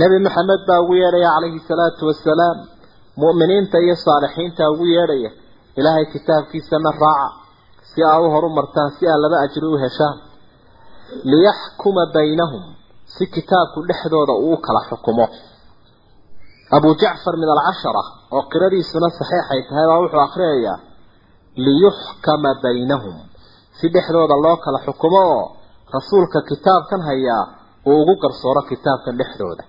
[0.00, 2.56] nebi maxamed baa ugu yeedhaya calayhi salaatu wasalaam
[3.22, 5.30] mu'miniinta iyo saalixiinta ugu yeedhaya
[5.78, 7.28] ilaahay kitaabkiisana raaca
[7.90, 10.16] si aa u horumartaan si aa laba ajri u heshaan.
[11.32, 12.62] Liyaxkuma baynahum
[13.14, 15.26] si kitaabku dhexdooda uu kala xukumo.
[16.76, 18.02] Abu jacfar min alcashara
[18.36, 20.78] oo qiradiisuna saxiixay tahay baa wuxuu akhriyayaa
[21.64, 23.16] liyuxkama baynahum
[23.78, 25.44] si dhexdooda loo kala xukumo oo
[25.94, 27.44] rasuulka kitaabkan hayaa
[27.90, 29.64] uu ugu garsooro kitaabkan dhexdooda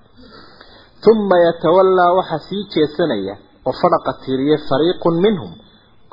[1.12, 3.36] uma yatawallaa waxaa sii jeesanaya
[3.67, 5.51] oo fadhaqa tiiriyey fariiqun minhum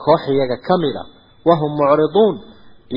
[0.05, 1.05] koox iyaga ka mid a
[1.49, 2.35] wahum mucriduun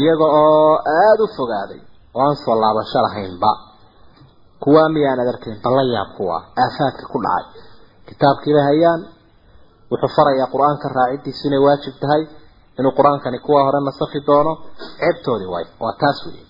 [0.02, 1.82] iyaga oo aada u fogaaday
[2.15, 3.52] oo aan soo laabasho lahaynba
[4.63, 7.62] kuwaa miyaanad arkayn balla yaab kuwa aafaadka ku dhacay
[8.08, 9.02] kitaabkiibay hayaan
[9.91, 12.23] wuxuu farayaa qur'aanka raacidiisu inay waajib tahay
[12.80, 14.54] inuu qur'aankani kuwa hore nasakhi doono
[15.00, 16.45] ceebtoodii way waa taas weeye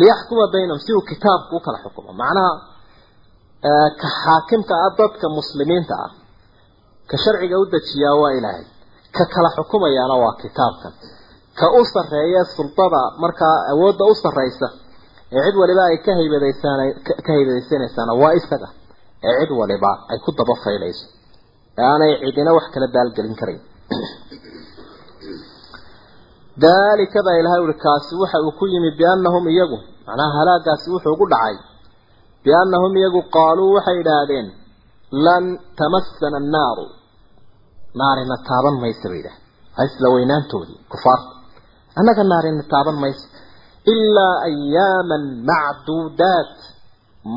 [0.00, 2.52] liyaxkuma baynahum si uu kitaabku u kala xukumo macnaha
[3.62, 6.10] ka xaakimka ah dadka muslimiinta ah.
[7.08, 8.66] Ka sharciga u dejiyaa waa ilaahay.
[9.16, 10.92] Ka kala xukumayaana waa kitaabkan.
[11.58, 14.68] Ka u sarreeya sultada markaa awoodda u sarreysa
[15.32, 16.80] ee cid waliba ay ka haybadaysaan
[17.24, 18.68] ka haybadaysanaysaana waa isaga
[19.26, 21.06] ee cid waliba ay ku daba faydayso.
[21.78, 23.62] Ee aanay cidina wax kala baalgelin karayn
[26.64, 29.78] dalika baa ilahay uri kaasi waxa uu ku yimi biannahum iyagu.
[30.06, 31.56] Macnaha halaagaasi wuxuu ugu dhacay
[32.46, 34.46] biannahum iyagu qaaluu waxay idhaahdeen
[35.26, 35.44] lan
[35.80, 36.84] tamassana annaaru
[38.00, 39.44] naarina taaban maysa bay idhahdeen
[39.76, 41.30] waa isla weynaantoodii kufaarta
[41.98, 43.26] annaga naarina taaban mayso
[43.94, 46.54] ilaa ayaaman macduudaat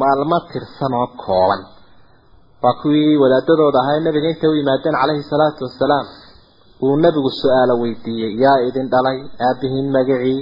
[0.02, 1.62] maalmo tirsan oo kooban
[2.64, 6.08] waa kuwii wadaadadooda ahaa nabiga intay u yimaadeen calayhi salaatu wasalaam
[6.86, 9.18] uu nabigu su'aalo weydiiyey yaa idin dhalay
[9.48, 10.40] aabihiin magacii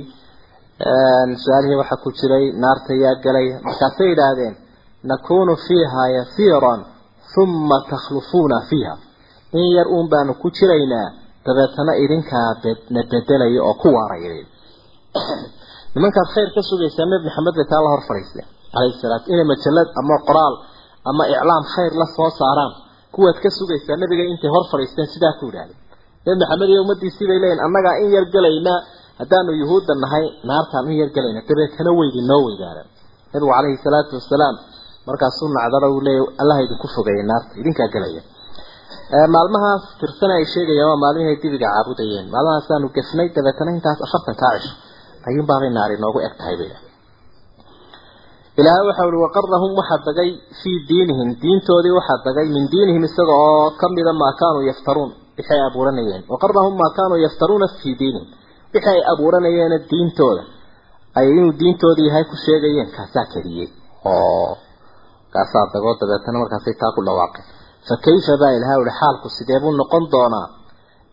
[1.44, 4.56] su'aalihii waxaa ku jiray naarta yaa galaya markaasay yidhaahdeen
[5.10, 6.82] nakunu fiiha yasiiran
[7.34, 8.96] huma takhlufuuna fiiha.
[9.54, 11.08] In yar uun baanu ku jiraynaa
[11.46, 12.52] dabeetana idinkaa
[12.94, 14.44] na bedelaya oo ku waarayay
[15.96, 19.90] nimankaad khayr ka sugaysaa nebi maxamed bay taa la hor fadhiisteen calayhi salaatu inay majalad
[20.00, 20.56] ama qoraal
[21.10, 22.74] ama iclaam khayr la soo saaraan
[23.16, 25.80] kuwaad ka sugaysaa nebiga intay hor fadhiisteen sidaa ku yidhahdeen
[26.26, 28.80] nebi maxamed iyo ummadiisii bay leeyihiin annagaa in yar gelaynaa
[29.20, 32.88] haddaanu yuhuudda nahay naartaan in yar gelayna dabeetana weydi noo weydaaran
[33.34, 34.56] nabigu calayhi salaatu wasalaam
[35.08, 38.22] markaasuu nacdara uu leeyahy allaha idinku fogeeyay naarta idinkaa gelaya.
[39.36, 42.26] Maalmahaas tirsana ay sheegayaan waa maalmihii ay dibiga caabudayeen.
[42.34, 44.74] Maalmahaasaanu gefnay dabeetana intaas afartan kaa cisho
[45.28, 46.72] ayuunbaabay naari noogu eg tahay bay
[48.60, 50.30] ilaahay waxa uhi waqarahum waxaa dagay
[50.62, 55.12] fii diinihim diintoodii waxaa dagay min diinihim isaga oo kamida maa kaanuu yaftaruun.
[55.38, 58.28] Wixii ay abuuranayeen waqarahum maa kaanuu yaftaruuna fii diinihim
[58.74, 60.44] wixii ay abuuranayeena diintooda.
[61.18, 63.70] Ay inuu diintooda yahay ku sheegayeen kaasaa keliyey
[64.06, 64.52] oo.
[65.34, 67.46] Kaasaa dagoo dabeetana markaasay taa ku dhawaaqeen.
[67.88, 70.48] Fa kayfa baa ilahay uhi xaalku sidee buu noqon doonaa?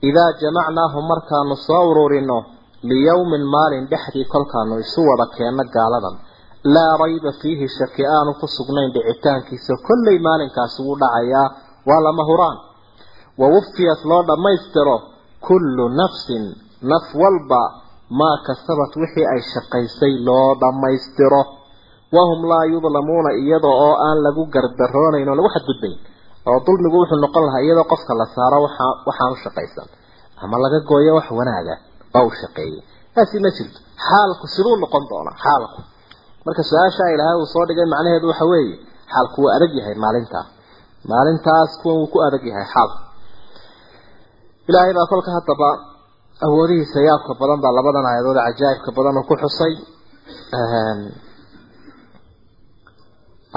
[0.09, 2.39] Idaa jamacnaahum markaanu soo ururino
[2.91, 6.17] liyawmin maalin dhexdii kolkaanu isu wada keenno gaaladan.
[6.75, 9.73] Laa rayba fiihi shaki aanu ku sugnayn dhicitaankiisa.
[9.87, 11.47] Kollay maalinkaasi wuu dhacayaa
[11.89, 12.57] waa lama huraan.
[13.41, 14.97] Wawufiyat loo dhammaystiro
[15.47, 16.45] kullu nafsin
[16.91, 17.63] naf walba
[18.21, 21.43] maa kasabat wixii ay shaqaysay loo dhammaystiro.
[22.17, 25.97] Wahum laa yudlamuuna iyada oo aan lagu gardaroonayn oo lagu xadgudbayn.
[26.49, 29.89] Oo dulmigu wuxuu noqon lahaa iyadoo qofka la saaro waxa waxaan u shaqaysan.
[30.43, 31.75] Ama laga gooyo wax wanaaga
[32.19, 32.81] oo u shaqeeyay
[33.15, 33.79] taasi ma jirto.
[34.07, 35.81] Xaalku siduu noqon doonaa xaalku.
[36.47, 38.75] Marka su'aasha ilaahay uu soo dhigay macnaheedu waxa weeye
[39.13, 40.49] xaalku wuu adag yahay maalintaas
[41.11, 42.99] maalintaas kuwan wuu ku adag yahay xaalku
[44.69, 45.69] ilaahay baa kolka haddaba
[46.47, 49.73] awoodihiisa yaabka badan baa labadan aayadood cajaa'ibka badan oo ku xusay.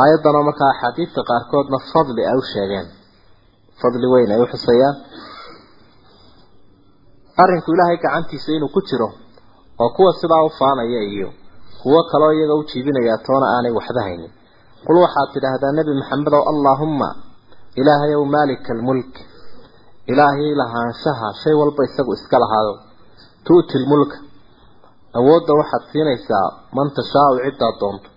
[0.01, 2.87] Aayaddanoo markaa axaadiidta qaarkoodna fadli ay u sheegeen.
[3.81, 4.95] Fadli weyn ay u xusayaan.
[7.43, 9.09] Arrinku ilaahay gacantiisa inuu ku jiro
[9.81, 11.29] oo kuwa sidaa u faanaya iyo
[11.81, 14.31] kuwo kaloo iyaga u jiibinayaa toona aanay waxba haynin
[14.85, 17.09] qul waxaad tidhaahdaa nebi maxamedow allaahumma
[17.79, 19.13] ilaahayow maalika almulk
[20.11, 22.73] ilaahay lahaanshaha shay walba isagu iska lahaado.
[23.47, 24.17] Tu'ti lmulka
[25.19, 28.09] awoodda waxaad siinaysaa man tashaau ciddaad doonto.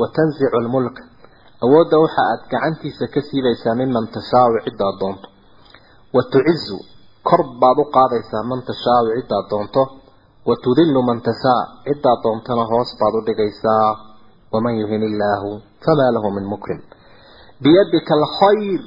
[0.00, 1.02] Wa tanzicu lmulka
[1.64, 5.28] awoodda waxa aad gacantiisa ka siibaysaa miman tashaau ciddaad doonto.
[6.14, 6.78] Wa tucizu
[7.28, 9.82] kor baad u qaadaysaa man tashaau ciddaad doonto.
[10.48, 13.90] Wa tudillu man tashaa ciddaad doontana hoos baad u dhigaysaa.
[14.52, 15.50] Waman yuhin illaahu
[15.84, 16.80] famaa lahu min mukrim.
[17.62, 18.80] Biyadika alkhayr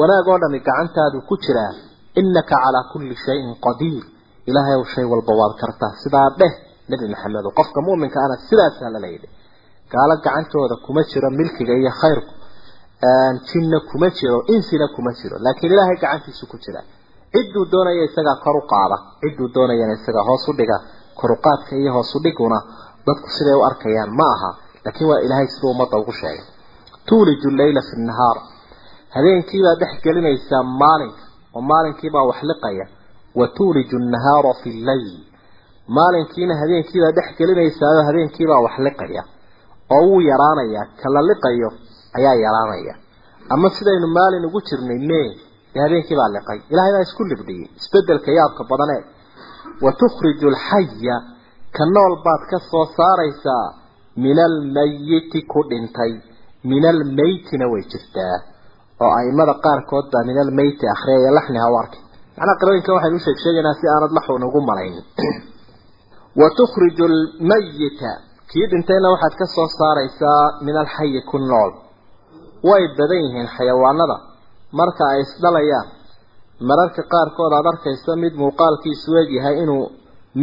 [0.00, 1.72] wanaag oo dhami gacantaadu ku jiraa
[2.20, 4.04] innaka calaa kulli shayin qadiir.
[4.48, 5.92] Ilaahay ow shay walba waad kartaa.
[6.02, 6.52] Sidaa dheh
[6.90, 9.30] nebi maxamedo qofka mu'minka ana sidaasaa la leeyahay.
[9.92, 12.32] Gaalo gacantooda kuma jiro milkiga iyo khayrku
[13.48, 15.36] jinna kuma jiro insina kuma jiro.
[15.44, 16.80] Laakiin ilaahay gacantiisu ku jira.
[17.32, 18.96] Cidduu doonaya isagaa kor u qaada.
[19.20, 20.76] Cidduu doonayana isagaa hoos u dhiga.
[21.20, 22.58] Koruqaadka iyo hoos u dhiguna
[23.06, 24.50] dadku siday u arkayaan ma aha.
[24.84, 26.44] Laakiin waa ilaahay siduu ummadda ugu sheegay.
[27.08, 28.36] Tuuliju leyla fi nahaar
[29.14, 31.22] habeenkiibaa dhex gelinaysaa maalinka
[31.56, 32.86] oo maalinkiibaa wax liqaya.
[33.38, 35.08] Wa tuuliju nahaara fi lleyl
[35.96, 39.22] maalinkiina habeenkiibaa dhex gelinaysaao habeenkiibaa wax liqaya.
[39.94, 41.70] Oo wuu yaraanayaa kala liqayo
[42.18, 42.94] ayaa yaraanaya.
[43.54, 45.28] Ama sidaynu maalin ugu jirnay mee
[45.74, 46.58] dee habeenkiibaa liqay.
[46.72, 49.02] Ilahay baa isku libdhiyey isbeddelka yaabka badanee.
[49.84, 51.16] Wa tukhriju alxaya
[51.76, 53.66] ka nool baad ka soo saaraysaa.
[54.24, 56.12] Min almayiti ku dhintay
[56.70, 58.36] min almeytina way jirtaa
[59.02, 62.02] oo aimada qaarkood baa min almeyti akhriyaya laxniha u arkay.
[62.36, 65.04] Macnaa qirooyinka waxaynu u sheeg sheegaynaa si aanad laxun ugu malaynin
[66.40, 68.10] wa tukhriju almayita
[68.50, 71.70] kii dhintayna waxaad ka soo saaraysaa min alxayi ku nool.
[72.68, 74.16] Way badan yihiin xayawaanada.
[74.78, 75.88] Marka ay isdhalayaan
[76.68, 79.84] mararka qaarkood aad arkaysa mid muuqaalkiisu eeg yahay inuu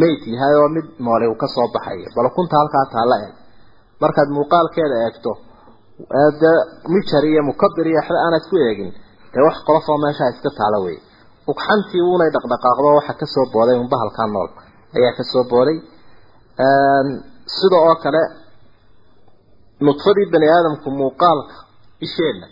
[0.00, 3.34] meyd yahay oo mid noole uu ka soo baxayo bal kunta halkaa taalla eeg
[4.02, 5.30] markaad muuqaalkeeda eegto
[6.40, 6.58] dee
[6.94, 8.90] mijar iyo mukabir iyo waxba aanad ku eegin.
[9.32, 10.96] Dee wax qolofoo meeshaa iska taala wey
[11.50, 14.48] ugxantii uunay dhaqdhaqaaqdo waxa ka soo booday un bahalkaa nool.
[14.96, 15.78] Ayaa ka soo booday.
[17.56, 18.22] Sida oo kale
[19.86, 21.54] nudfadii bani aadamku muuqaalka
[22.06, 22.46] isheenna.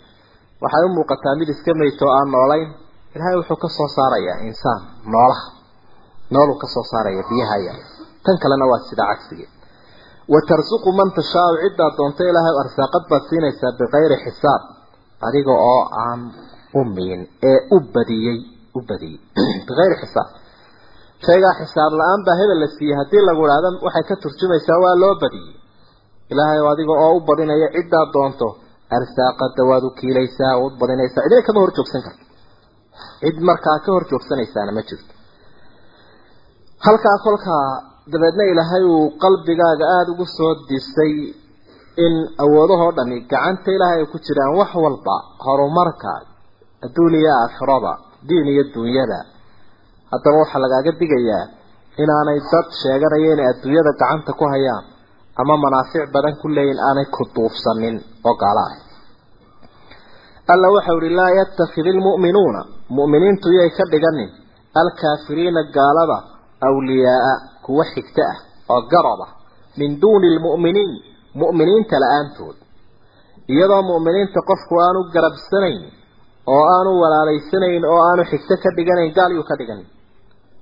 [0.63, 2.69] Waxay u muuqataa mid iska meyto aan noolayn.
[3.15, 4.81] Ilaahay wuxuu ka soo saarayaa insaan
[5.13, 5.45] noolaha.
[6.33, 7.77] Nooluu ka soo saaraya biyaha yar
[8.25, 9.51] tan kalena waa sida cagsigeed
[10.33, 14.61] wa tarsuqu man tashaau ciddaad doonto ilaahay arsaaqad baad siinaysaa bikayri xisaab
[15.27, 16.21] adiga oo aan
[16.79, 18.39] u miin ee u badiyey
[18.77, 19.19] u badiyey.
[19.67, 20.29] Bikayri xisaab.
[21.25, 25.15] Shaygaa xisaab la'aan baa hebel la siiyey haddii lagu idhaahdo waxay ka turjumaysaa waa loo
[25.23, 25.55] badiyey.
[26.31, 28.47] Ilaahay adiga oo u badinaya ciddaad doonto
[28.97, 31.23] arsaaqada waad u kiilaysaa waad badinaysaa.
[31.25, 32.23] Cidina kama hor joogsan karto.
[33.21, 35.13] Cid markaa ka hor joogsanaysaana ma jirto.
[36.85, 37.67] Halkaa kolkaa
[38.13, 41.13] dabeedna ilaahay uu qalbigaaga aada ugu soo disay
[42.05, 42.13] in
[42.43, 45.15] awoodahoo dhami gacanta ilaahay ay ku jiraan wax walba
[45.45, 46.11] horumarka
[46.85, 47.93] adduun iyo aakhirada
[48.27, 49.19] diin iyo dunyada
[50.11, 51.43] haddaba waxaa lagaaga digayaa
[52.03, 54.85] inaanay dad sheeganaya inay adduunyada gacanta ku hayaan
[55.41, 57.95] ama manaafic badan ku leeyihiin aanay ku duufsanin
[58.27, 58.75] oo gaalo ah
[60.53, 62.61] alla waxau ihi laa yatakid ilmu'minuuna
[62.97, 64.29] mu'miniintu yay ka dhiganin
[64.81, 66.17] alkaafiriina gaalada
[66.69, 68.37] awliyaaa kuwa xigta ah
[68.73, 69.31] oo garab ah
[69.79, 70.93] min duuni lmu'miniin
[71.41, 72.57] mu'miniinta la'aantood.
[73.53, 75.81] Iyadoo mu'miniinta qofku aanu garabsanayn
[76.53, 79.81] oo aanu walaalaysanayn oo aanu xigto ka dhiganayn gaal yuu ka dhigan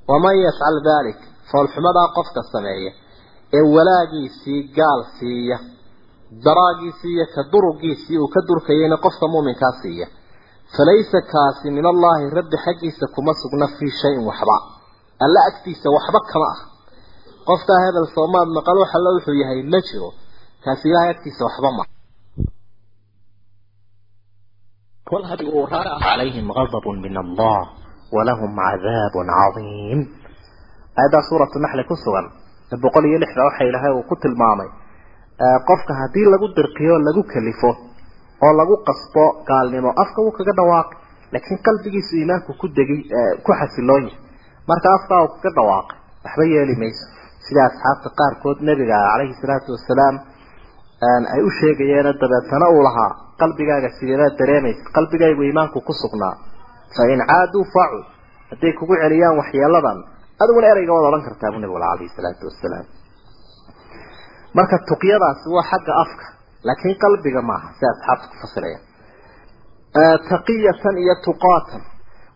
[0.09, 1.19] waman yafcal dalik
[1.51, 2.91] foolxumadaa qofka sameeya
[3.57, 5.57] ee walaagiisii gaal siiya
[6.45, 10.07] daraagiisii iyo ka durugiisii uu ka durkayayna qofka muuminkaa siiya.
[10.77, 14.57] Falaysa kaasi min allaahi rabbi xaggiisa kuma sugna fii shayin waxba
[15.24, 16.60] alla agtiisa waxba kama ah
[17.48, 20.08] qofkaa hebel soomaad maqal wax alla wuxuu yahay ma jiro
[20.64, 21.84] kaasi ilaahay agtiisa waxba ma
[26.12, 27.60] عليهم غضب من الله
[28.16, 29.98] ولهم عذاب عظيم
[31.02, 32.20] هذا سورة النحل كسوا
[32.82, 34.68] بقول يلحظة وحي لها وقت المامي
[35.68, 37.72] قفك هدي لغو درقيو لغو كلفو
[38.46, 40.88] oo lagu qasbo gaalnimo afka uu kaga dhawaaq
[41.32, 43.00] laakiin qalbigiisu iimaanku ku degay
[43.44, 44.21] ku xasiloon marka
[44.67, 45.87] afka uu kaga dhawaaq
[46.23, 47.05] waxba yeeli mayso.
[47.45, 50.15] Sida asxaabta qaarkood nabiga calayhi salaatu wasalaam
[51.33, 56.35] ay u sheegayeen dabeetana uu lahaa qalbigaaga sideedaad dareemaysa qalbigaygu iimaanku ku sugnaa.
[56.95, 57.99] Fa in caaduu facu
[58.51, 59.97] hadday kugu celiyaan waxyeeladan
[60.41, 62.85] adiguna ereyga waad odhan kartaa buu nabigu calayhi salaatu wasalaam
[64.57, 66.25] marka tuqyadaasi waa xagga afka
[66.67, 68.83] laakiin qalbiga maaha si asxaabta ku fasirayaan
[70.31, 71.81] taqiyatan iyo tuqaatan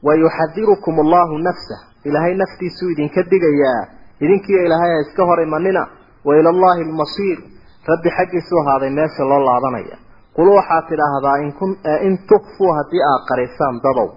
[0.07, 3.81] wayuxadirukum allahu nafsah ilaahay naftiisuu idinka digayaa.
[4.25, 5.81] Idinkiiyo ilaahay ha iska hor imanina
[6.25, 7.37] wa ila allahi almasiir.
[7.91, 9.97] Rabbi xaggiisuu ahaaday meesha loo laabanaya.
[10.35, 11.37] Qul waxaad tidhaahdaa
[12.07, 14.07] in tukfuu haddii aad qarisaan dadow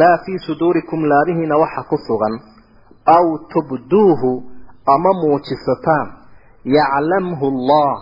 [0.00, 2.34] maa fii suduurikum laabihiina waxa ku sugan
[3.16, 4.30] aw tubduuhu
[4.94, 6.06] ama muujisataan
[6.76, 7.94] yaclamhu allah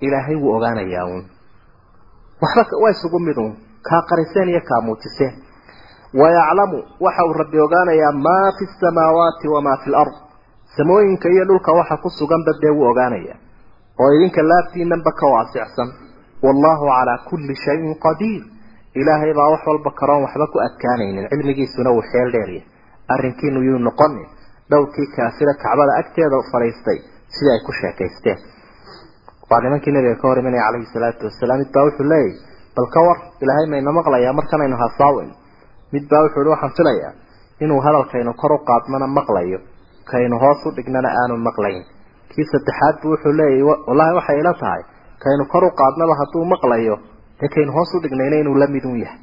[0.00, 1.24] ilaahay wuu ogaanayaa uun.
[2.42, 3.54] Waxba waa isugu mid uun
[3.88, 5.32] kaa qariseen iyo kaa muujiseen
[6.14, 10.14] wayaclamu waxa uu rabbi ogaanayaa maa fi samaawaati wamaa fi lard
[10.76, 13.36] samooyinka iyo dhulka waxa ku suganba dee wuu ogaanayaa
[14.00, 15.88] oo idinka laabtiinanba ka waasicsan
[16.42, 18.42] wallahu calaa kulli shayin qadiir
[18.94, 22.62] ilaahay baa wax walba karoon waxba ku adkaanaynin cilmigiisuna wuu xeel dheerya
[23.14, 24.28] arrinkiinu yuu noqonin
[24.70, 26.98] dhowrkii kaafira kacbada agteeda fadhiistay
[27.34, 28.38] sidii ay ku sheekaysteen
[29.50, 32.06] waa nimankii nabiga ka hor imanaya calayhi salaatu wasalaam mid baa wuxuu
[35.92, 37.12] mid baa wuxuu waxaan filayaa
[37.64, 39.58] inuu hadalkaynu kor u qaadmana maqlayo.
[40.10, 41.82] Kaynu hoos u dhignana aanu maqlayn.
[42.32, 44.82] Kii saddexaad bu wuxuu leeyahy wallaahi waxay ila tahay.
[45.24, 46.96] Kaynu kor u qaadnaba hadduu maqlayo
[47.40, 49.20] dee kaynu hoos u dhignayna inuu la mid un yahay.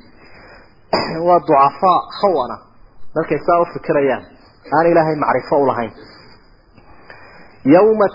[1.28, 2.58] Waa ducafaa khawana.
[3.16, 4.24] Markay saa u fikirayaan
[4.76, 5.92] aan ilaahay macrifo u lahayn.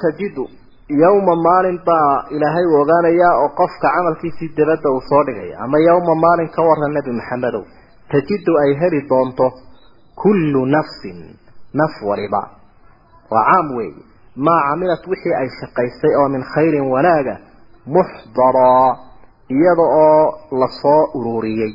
[0.03, 0.45] Tajidu
[1.03, 5.59] yawma maalin baa ilaahay u ogaanayaa oo qofka camalkiisii dabadda uu soo dhigaya.
[5.65, 7.65] Ama yawma maalin ka waran nebi maxamedow
[8.13, 9.47] tajidu ay heli doonto
[10.23, 11.19] kullu nafsin
[11.81, 12.43] naf waliba
[13.31, 14.03] waa caam weeye
[14.37, 17.35] maa camilat wixii ay shaqaysay oo min khayrin wanaaga
[17.97, 18.89] muxdaraa
[19.57, 20.25] iyada oo
[20.61, 21.73] la soo ururiyey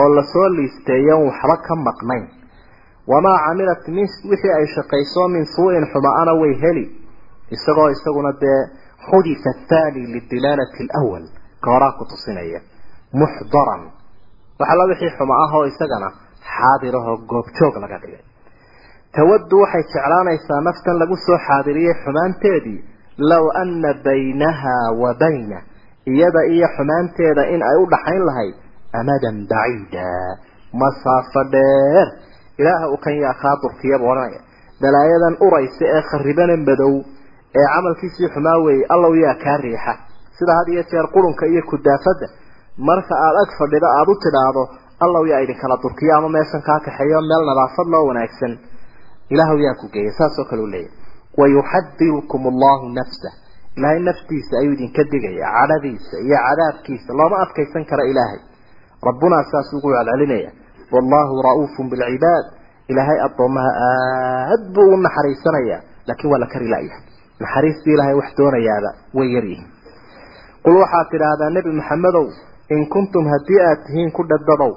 [0.00, 2.26] oo la soo liisteeyo waxba ka maqnayn.
[3.06, 6.84] Wamaa camilat min wixii ay shaqayso min suu-in xumaana way heli.
[7.54, 8.60] Isagoo isaguna dee
[9.06, 11.24] xudifa athaani lidilaalati alawal
[11.62, 12.60] ka horaa ku tusinaya.
[13.12, 13.82] Muxdaran
[14.64, 16.08] waxala wixii xuma ah oo isagana
[16.56, 18.22] xaadir ahoo goobjoog laga dhigay.
[19.16, 22.80] Tawaddu waxay jeclaanaysaa naftan lagu soo xaadiriyey xumaanteedii
[23.30, 25.58] low anna baynaha wa bayna
[26.12, 28.54] iyada iyo xumaanteeda in ay u dhaxayn lahayd
[29.00, 30.08] amadan baciida.
[30.80, 32.06] Masaafo dheer
[32.58, 34.40] ilaaha u kan yaa kaa durkiyaba odhanaya
[34.82, 36.94] balaayadan uraysa ee kharibana madow
[37.58, 39.92] ee camalkiisii xumaa weeyey allow yaa kaa riixa
[40.38, 42.26] sida had iyo jeer qurunka iyo kudaafadda
[42.78, 44.62] marka aada ag fadhido aada u tidhaahdo
[45.04, 48.52] allow yaa idinkala durkiyo ama meeshan kaa kaxeeyo meel nadaafad loo wanaagsan.
[49.30, 50.92] Ilaahu yaa ku geeya saasoo kale u leeyahy
[51.38, 53.30] wayuxadirukum allahu nafsa.
[53.76, 58.40] Ilaahay naftiisa ayuu idinka digaya cadhadiisa iyo cadaabkiisa looma adkaysan kara ilaahay.
[59.08, 60.50] Rabbunaa saas ugu celcelinaya
[60.94, 62.46] wallahu ra'uufun bilcibaad.
[62.88, 67.02] Ilaahay addoomaha aad buu u naxariisanaya laakiin waa la kari la'yahay
[67.40, 69.68] naxariistii ilaahay wax doonayaaba way yaryihiin
[70.64, 72.26] qul waxaad tidhaahdaa nebi maxamedow
[72.70, 74.72] in kuntum haddii aad tihiin ku dhadadow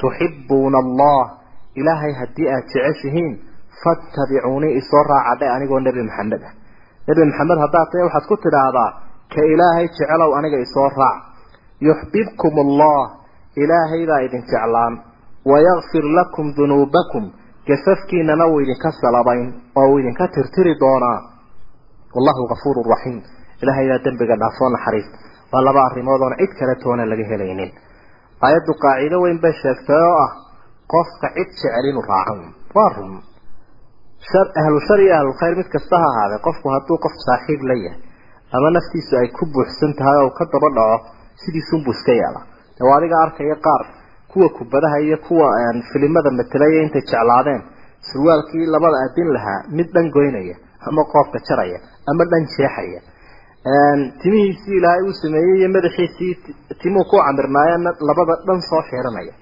[0.00, 1.22] tuxibuuna allah
[1.80, 3.32] ilaahay haddii aad jeceshihiin
[3.82, 6.52] fattabicuunii isoo raaca dhe anigoo nebi maxamed ah.
[7.08, 8.90] Nebi maxamed haddaad tahay waxaad ku tidhaahdaa
[9.32, 11.18] ka ilaahay jecelow aniga isoo raac.
[11.88, 13.02] Yuxbibkum allah
[13.62, 14.94] ilaahay baa idin jeclaan.
[15.50, 17.24] Wayakfir lakum dunuubakum.
[17.68, 19.48] Gafafkiinana wuu idinka salabayn
[19.78, 21.18] oo uu idinka tirtiri doonaa.
[22.14, 23.22] Wallahu gafuuru raxiim
[23.62, 27.70] ilaahay baa dembiga dhaafoo naxariista waa laba arrimood oon cid kale toona laga helaynin.
[28.44, 30.30] Aayaddu qaacido weyn bay sheegtay oo ah
[30.92, 32.34] qofka cid jecel inuu raaco.
[32.76, 33.12] Waa run.
[34.28, 38.00] Shar ahlu iyo ahlu khayr mid kasta ha ahaadee qofku hadduu qof saaxiib la yahay
[38.56, 40.96] ama naftiisu ay ku buuxsan tahay oo ka daba dhaco
[41.42, 42.44] sidiisunbuu iska yeelaa
[42.76, 43.82] de waa adiga arkaya qaar
[44.32, 45.46] kuwa kubadaha iyo kuwa
[45.92, 47.62] filimada matelaya intay jeclaadeen
[48.08, 50.56] surwaalkii labada adin lahaa mid dhan goynaya
[50.88, 51.78] ama qoofka jaraya
[52.10, 53.00] ama dhan jeexaya
[53.64, 56.32] timihiisii ilaahay uu sameeyey iyo madaxiisii
[56.82, 59.34] timuu ku camirnaayana labada dhan soo xiiranaya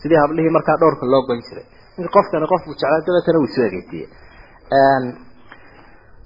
[0.00, 1.66] sidii hablihii markaa dhowrka loo goyn jiray.
[2.00, 4.08] In qofkani qofku jeclaa dabeetana uu isu egeysiiyey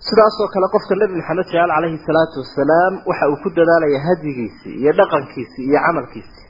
[0.09, 4.93] sidaasoo kale qofka nebi maxamed jecel calayhi salaatu wasalaam waxa uu ku dadaalaya hadyigiisii iyo
[5.01, 6.47] dhaqankiisii iyo camalkiisii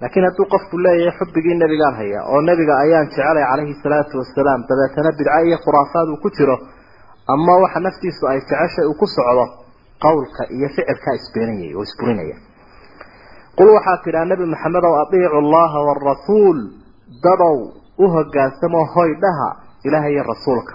[0.00, 5.10] laakiin hadduu qofku leeyahay xubbigii nebigaan haya oo nebiga ayaan jecelay calayhi salaatu wasalaam dabeetana
[5.18, 6.56] bidco iyo khuraafaad uu ku jiro
[7.34, 9.44] ama waxa naftiisu ay jeceshay uu ku socdo
[10.04, 12.36] qowlka iyo ficilkaa isbeenayay oo isburinaya
[13.58, 16.58] qul waxaa tidhaa nebi maxamed ow atiicu allaha waarasuul
[17.24, 17.56] dadow
[18.04, 19.48] u hogaansamo hoy dhaha
[19.86, 20.74] ilaaha iyo rasuulka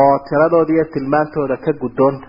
[0.00, 2.26] oo tiradooda iyo tilmaantooda ka guddoonta.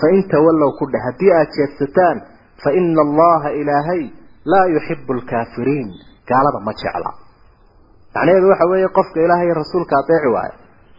[0.00, 2.16] Fa in tawallow ku dheh haddii aad jeedsataan
[2.62, 4.02] fa ina allaha ilaahay
[4.52, 5.88] laa yuxibu alkaafiriin
[6.30, 7.10] gaalada ma jecla.
[8.14, 10.54] Macnaheedu waxa weeye qofka ilaaha iyo rasuulka adeeci waayo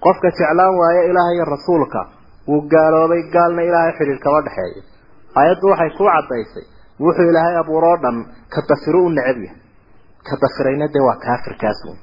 [0.06, 2.00] qofka jeclaan waayo ilaaha iyo rasuulka
[2.50, 4.82] wuu gaaloobay gaalna ilaahay xidhiir kama dhexeeyo
[5.40, 6.66] aayaddu waxay ku caddaysay.
[7.04, 8.18] Wuxuu ilaahay abuuroo dhan
[8.54, 9.60] ka dafiro u necab yahay.
[10.28, 11.98] Ka dafirayna dee waa kaafirkaas uun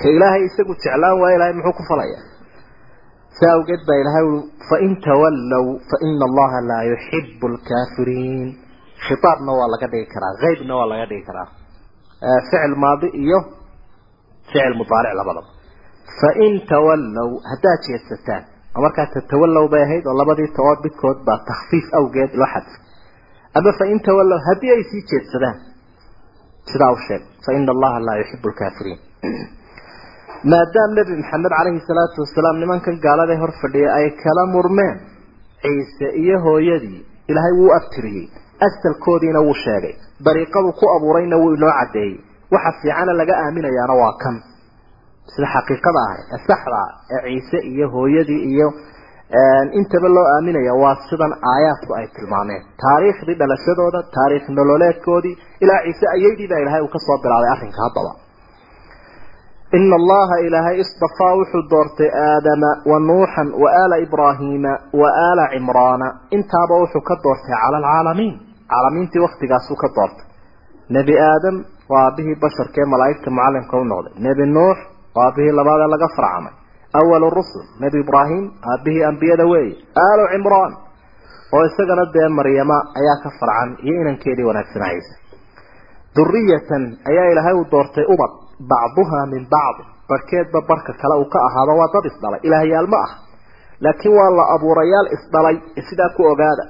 [0.00, 2.24] ka ilaahay isagu jeclaan waayo ilaahay muxuu ku falayaa
[3.38, 8.48] saa awgeed baa ilahay ui fain tawallow faina allaha laa yuxibu alkaafiriin
[9.06, 11.48] khitaabna waa laga dhigi karaa qeybna waa laga dhigi karaa.
[12.48, 13.38] Ficil maadi iyo
[14.50, 15.50] ficil mudaaric labadaba
[16.20, 18.42] fain tawallow haddaad jeedsataan
[18.80, 22.80] markaa tatawallow bay ahayd oo labadii taood midkood baa takfiif awgeed loo xadfay
[23.54, 25.58] ama fain tawallow haddii ay sii jeedsadaan
[26.70, 27.22] sidaa u sheeg.
[27.46, 29.00] Faina allaha laa yuxibu alkaafiriin.
[30.52, 34.96] Maadaam nebi maxamed calayhi salaatu wasalaam nimankan gaalada hor fadhiya ay kala murmeen
[35.62, 37.00] ciise iyo hooyadii
[37.30, 38.26] ilaahay wuu abtiriyey.
[38.66, 39.94] Asalkoodiina wuu sheegay.
[40.24, 42.16] Dariiqadu ku abuurayna wuu inoo caddeeyey.
[42.52, 44.36] Waxa fiicana laga aaminayaana waa kan
[45.32, 46.80] sida xaqiiqada ah ee saxda
[47.14, 48.68] ee ciise iyo hooyadii iyo
[49.78, 52.62] intaba loo aaminaya waa sidan aayaadku ay tilmaameen.
[52.84, 58.12] Taariikhdii dhalashadooda taariikh nololeedkoodii ilaa ciise ayaydii baa ilaahay uu ka soo bilaabay arrinka haddaba.
[59.78, 66.06] Ina allaha ilaahay istafaa wuxuu doortay aadama wa nuuxan wa aala ibraahiima wa aala cimraana.
[66.36, 68.34] Intaaba wuxuu ka doortay cala alcaalamiin.
[68.72, 70.26] Caalamiintii waktigaasuu ka doortay.
[70.96, 71.56] Nebi aadam
[71.92, 74.12] waa aabihii basharkee malaa'igta mucallimka u noqday.
[74.26, 74.78] Nebi nuux
[75.24, 76.54] aabihii labaadee laga farcamay
[77.00, 79.74] awalu rusul nebi ibraahim aabihii ambiyada weeye
[80.06, 80.72] aalu cimraan
[81.54, 85.14] oo isagana dee maryama ayaa ka farcan iyo inankeedii wanaagsanaa ciise
[86.16, 88.32] duriyatan ayaa ilaahay uu doortay ubad
[88.70, 93.12] bacduhaa min bacdi barhkeedba barka kale uu ka ahaado waa dad isdhalay ilaahyaal ma ah.
[93.84, 95.56] Laakiin waa la abuurayaal isdhalay
[95.88, 96.64] sidaa ku ogaada.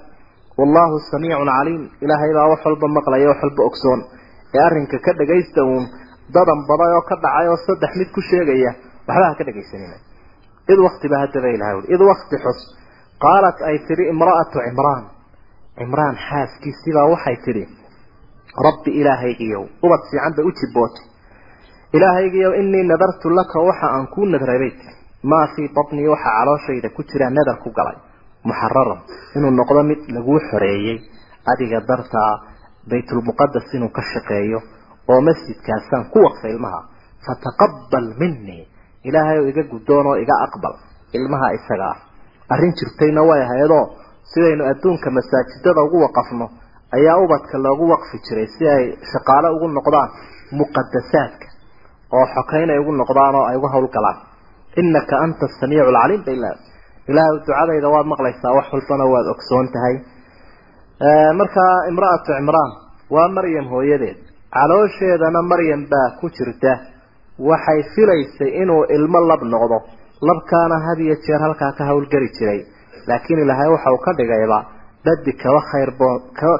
[0.58, 1.82] Wallahu samiicun caliim.
[2.04, 4.00] Ilaahay baa wax walba maqlaya wax walba ogsoon.
[4.54, 5.84] Ee arrinka ka dhagaysta uun
[6.34, 8.70] dadan baday oo ka dhacay oo saddex mid ku sheegaya
[9.08, 9.96] waxba ha ka dhagaysanina
[10.72, 12.60] id waktiba haddaba ilahay id wakti xus.
[13.22, 15.04] Qaalat ay tidhi imra'atu cimraan
[15.78, 17.64] cimraan xaaskiisibaa waxay tidhi
[18.66, 21.04] rabbi ilaahaygiyow ubad fiican bay u jibbootay
[21.96, 24.72] ilaahaygiyow inii nadartu laka waxa aan kuu nadrabay
[25.30, 27.98] maa fii batnii waxa calooshayda ku jira nadar ku galay.
[28.44, 29.00] Muxararan
[29.36, 30.98] inuu noqdo mid laguu xoreeyey
[31.52, 32.32] adiga dartaa
[32.90, 34.58] baytulmuqadas inuu ka shaqeeyo
[35.10, 36.80] oo masjidkaasaan ku waqfay ilmaha
[37.26, 38.64] fataqabbal minii
[39.08, 40.74] ilaahay iga guddoon oo iga aqbal
[41.18, 41.98] ilmaha isaga ah.
[42.52, 43.84] Arrin jirtayna way ahaydoo
[44.32, 46.46] sidaynu adduunka masaajidada ugu waqafno
[46.96, 50.08] ayaa ubadka loogu waqfi jiray si ay shaqaale ugu noqdaan
[50.58, 51.46] muqadasaadka
[52.16, 54.18] oo xokaynay ugu noqdaan oo ay uga howlgalaan.
[54.80, 56.56] Innaka anta asamiicu alcaliim ba ilaa
[57.10, 59.96] ilaahay ducadayda waad maqlaysaa wax walbana waad ogsoon tahay.
[61.40, 62.70] Markaa imra'atu cimraan
[63.14, 64.18] waa maryam hooyadeed
[64.54, 66.72] caloosheedana maryam baa ku jirta.
[67.38, 69.78] Waxay filaysay inuu ilmo lab noqdo.
[70.28, 72.60] Labkaana had iyo jeer halkaa ka howlgeli jiray.
[73.08, 74.58] Laakiin ilaahay waxa uu ka dhigayba
[75.04, 75.90] dhadi kaba khayr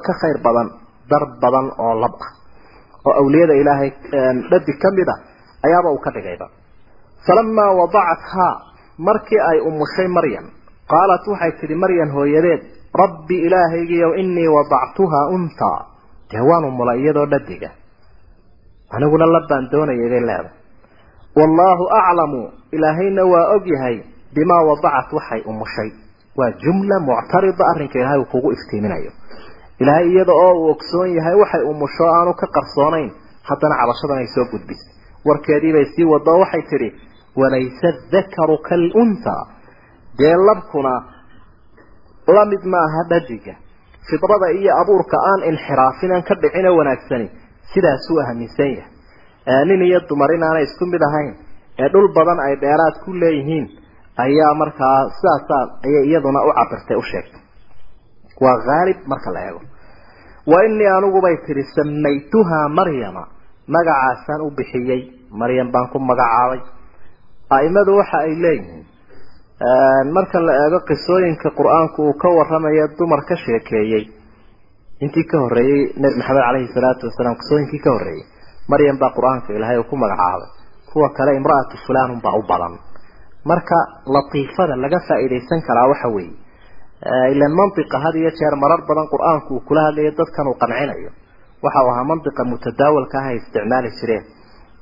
[0.07, 0.69] ka khayr badan
[1.11, 2.31] dar badan oo lab ah.
[3.07, 3.91] Oo awliyada ilaahay
[4.51, 5.15] dhadi ka mid a
[5.67, 6.47] ayaaba uu ka dhigayba.
[7.27, 8.53] Falamaa wadacathaa
[8.99, 10.47] markii ay umushay maryam
[10.93, 12.63] qaalat waxay tidhi maryam hooyadeed
[13.03, 15.79] rabbi ilaahaygiiyow inii wadactuhaa untaa.
[16.31, 17.71] Dee waan umulay iyadoo dhadiga
[18.97, 20.51] aniguna labbaan doonayay bay leedahay
[21.39, 22.41] wallaahu aclamu
[22.77, 23.97] ilaahayna waa og yahay
[24.37, 25.91] bimaa wadacat waxay umushay
[26.39, 29.11] waa jumla muctarida arrinka ilaahay uu kugu iftiiminayo.
[29.83, 33.11] Ilaahay iyada oo uu ogsoon yahay waxay umusho aanu ka qarsoonayn
[33.49, 34.91] haddana cabashadan ay soo gudbisay.
[35.29, 36.89] Warkeediibay sii wado waxay tidhi
[37.41, 39.37] walaysa dakaru kalunha
[40.19, 40.93] dee labkuna
[42.37, 43.55] la mid ma aha dhadiga
[44.09, 47.27] fidrada iyo abuurka aan inxiraafin aan ka dhicin oo wanaagsani
[47.73, 51.33] sidaasuu aaminsan yahay nin iyo dumar inaanay isku mid ahayn
[51.83, 53.67] ee dhul badan ay dheeraad ku leeyihiin
[54.25, 57.41] ayaa markaa sidaasaa ayay iyaduna u cabirtay u sheegtay.
[58.45, 59.61] Waa haalib marka la eego.
[60.51, 63.23] Wa inii anigubay tidhi samaytuhaa maryama.
[63.75, 65.03] Magacaasaan u bixiyey.
[65.41, 66.61] Maryam baan ku magacaabay
[67.57, 68.85] a'imadu waxa ay leeyihiin
[70.17, 74.05] marka la eego qisooyinka qur'aanku uu ka waramayo dumar ka sheekeeyey
[75.05, 78.25] intii ka horreeyey nebi maxamed caleyhi salaatu wasalaam qisooyinkii ka horreeyey
[78.73, 80.49] maryam baa qur'aanka ilaahay uu ku magacaabay.
[80.93, 82.75] Kuwa kale imra'atu fulaan unbaa u badan.
[83.51, 83.77] Marka
[84.15, 86.37] latiifada laga faa'iidaysan karaa waxa weeye
[87.35, 91.11] ilan mantiqa had iyo jeer marar badan qur'aanku uu kula hadlayo dadkan uu qancinayo.
[91.65, 94.25] Waxa uu ahaa mantiqa mutadaawalka ah ay isticmaali jireen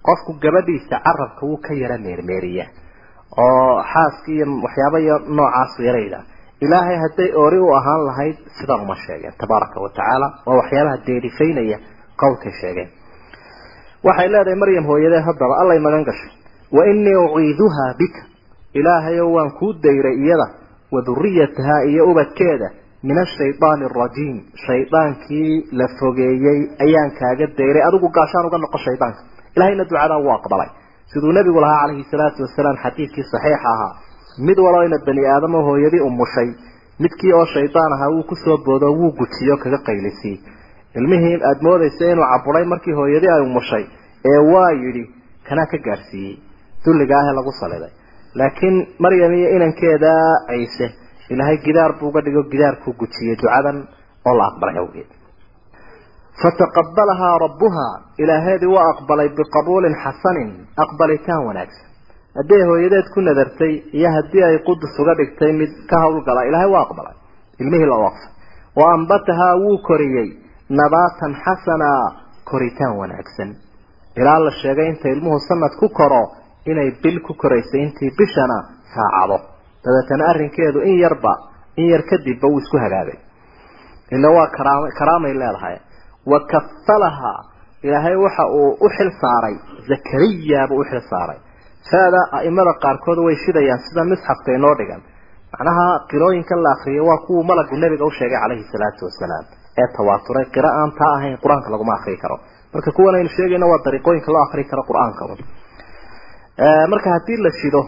[0.09, 2.65] qofku gabadhiisa carabka wuu ka yara meermeeriya
[3.45, 6.19] oo xaaskii iyo waxyaaba iyo noocaasu yarayda
[6.65, 9.33] ilaahay hadday ori u ahaan lahayd sidan uma sheegeen.
[9.43, 11.79] Tabaaraka wa tacaala waa waxyaabaha deerifaynaya
[12.23, 12.89] qowlkay sheegeen.
[14.07, 16.31] Waxay leedahay maryam hooyadee haddaba allay magan gashay.
[16.77, 18.21] Wa inii uciiduhaa bika.
[18.79, 20.47] Ilaahayow waan kuu dayray iyada
[20.93, 22.69] wa duriyatahaa iyo ubadkeeda
[23.09, 24.37] min ashaydaani arajiim
[24.67, 27.83] shaydaankii la fogeeyey ayaan kaaga dayray.
[27.89, 29.21] Adigu gaashaan uga noqo shaydaanka
[29.57, 30.71] ilahayna ducadaa wuu aqbalay.
[31.13, 33.93] Siduu nabigu lahaa calayhi salaatu wasalaam xadiidkii saxiixa ahaa
[34.49, 36.49] mid walbayna bani aadamo hooyadii umushay
[37.03, 40.39] midkii oo shaydaan ahaa wuu ku soo boodo wuu gujiyo kaga qaylisiiyey
[40.99, 43.85] ilmihii aada moodaysa inuu caburay markii hooyadii ay umushay
[44.31, 45.05] ee waa yidhi
[45.49, 46.35] kanaa ka gaadhsiiyey
[46.85, 47.93] dulliga ahee lagu saliday.
[48.39, 50.13] Laakiin maryam iyo inankeeda
[50.49, 50.87] ciise
[51.33, 53.79] ilaahay gidaar buu uga dhigo gidaarkuu gujiyey ducadan
[54.29, 55.11] oo la aqbalay awgeed.
[56.43, 60.51] Fataqabalahaa rabbuhaa ilaaheedii waa aqbalay biqabuulin xasanin
[60.85, 61.90] aqbalitaan wanaagsan
[62.39, 66.83] hadday hooyadeed ku nadartay iyo haddii ay qudus uga dhigtay mid ka hawlgala ilaahay waa
[66.87, 67.17] aqbalay.
[67.63, 68.31] Ilmihii la waqfay
[68.79, 70.29] wa ambatahaa wuu koriyey.
[70.81, 71.89] Nabaatan xasana
[72.51, 73.51] koritaan wanaagsan.
[74.21, 76.23] Ilaa la sheegay inta ilmuhu sanad ku koro
[76.67, 78.59] inay bil ku koraysay intii bishana
[78.95, 79.39] saacado
[79.85, 81.33] dabeetana arrinkeedu in yarba
[81.77, 83.19] in yar kadibba wuu isku hagaagay.
[84.15, 85.77] Ila waa karaam karaamay leedahay.
[86.27, 87.41] Wa kafalahaa
[87.83, 89.55] ilaahay waxa uu u xil saaray.
[89.89, 91.39] Zakariya buu u xil saaray
[91.93, 95.01] faada a'imada qaarkood way shidayaan sida misxafka inoo dhigan.
[95.53, 99.45] Macnaha qirooyinkan la akriyo waa kuwuu malagu nebiga u sheegay calayhi salaatu wasalaam
[99.81, 102.37] ee tawaaturay qira aan taa ahayn qur'aanka laguma akrii karo.
[102.75, 105.23] Marka kuwan aynu sheegayna waa dariiqooyinka loo akri karo qur'aanka
[106.93, 107.83] marka haddii la shido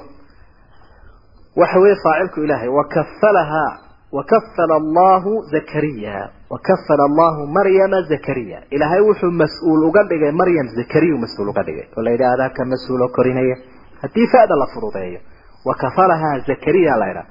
[1.61, 3.72] waxa weeye faacilku ilaahay wakafalahaa
[4.18, 6.16] wakafala allahu zakariya
[6.50, 8.59] wakafala allahu maryama zakariya.
[8.70, 11.86] Ilaahay wuxuu mas'uul uga dhigay maryam zakariya mas'uul uga dhigay.
[11.96, 13.57] Oo la yidhaahdaa ka mas'uul oo korinaya
[14.03, 15.20] haddii fa'da la fududeeyo
[15.68, 17.26] wakafalahaa zakariya la ydhaha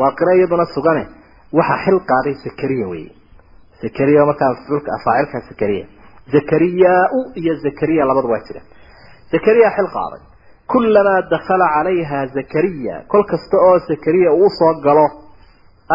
[0.00, 1.04] waa qira iyaduna sugane
[1.58, 3.10] waxaa xil qaaday zakariya weye
[3.82, 4.52] zakariya markaa
[5.04, 5.86] faacilka zakariya.
[6.34, 8.66] Zakariyaa-u iyo zakariya labadu waa jiraan
[9.32, 10.20] zakariya xil qaaday.
[10.72, 12.94] Kulamaa dakala calayha zakariya.
[13.12, 15.06] Kol kasta oo zakariya uu u soo galo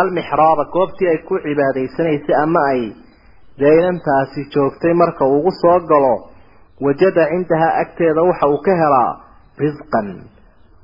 [0.01, 2.81] almixraaba goobtii ay ku cibaadaysanaysay ama ay
[3.59, 6.15] daynantaasi joogtay marka uu ugu soo galo
[6.81, 9.11] wajada cindahaa agteeda waxa uu ka helaa
[9.61, 10.07] risqan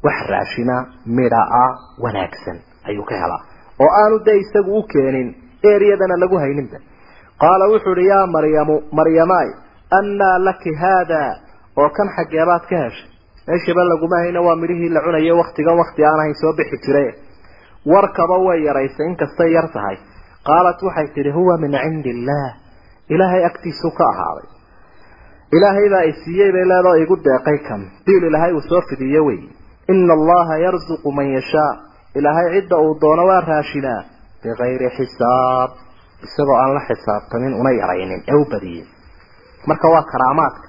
[0.05, 1.65] wax raashina midha-a
[2.03, 2.57] wanaagsan
[2.89, 3.41] ayuu ka helaa.
[3.83, 6.77] oo aanu de isagu u keenin eriyadana lagu hayninba.
[7.41, 9.49] qaala wuxuu uhi yaa maryamu maryamaay
[9.99, 11.21] annaa laki haada
[11.81, 13.09] oo kan xaggeebaad ka heshay
[13.47, 17.05] meeshaba laguma hayna waa midhihii la cunayo waktigan wakti aan ahayn soo bixi jire.
[17.85, 19.97] warkaba way yaraysay inkastay yar tahay.
[20.47, 22.51] qaalat waxay tidhi huwa min cindi illaah
[23.13, 24.47] ilaahay agtiisuu ka ahaaday
[25.57, 27.81] ilaahay baa i siiyey bay leedao igu deeqay kan.
[28.05, 29.39] Diil ilaahay uu soo fidiyo wey.
[29.93, 31.71] Ina allaha yarzuqu man yashaa.
[32.15, 34.01] Ilaahay cidda uu doono waa raashinaa.
[34.43, 35.71] Bikayri xisaab.
[36.25, 38.21] Isagoo aan la xisaabtamin una yaraynin.
[38.31, 38.85] Ee u badiyey
[39.67, 40.67] marka waa karaamaadka.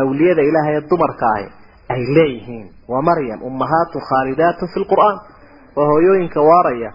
[0.00, 1.46] Awliyada ilaahay ee dumarka ahi
[1.92, 2.66] ay leeyihiin.
[2.90, 5.16] Waa maryam ummahaatu khaalidaatu fi lqur'aan
[5.76, 6.90] waa hooyooyinka waaraya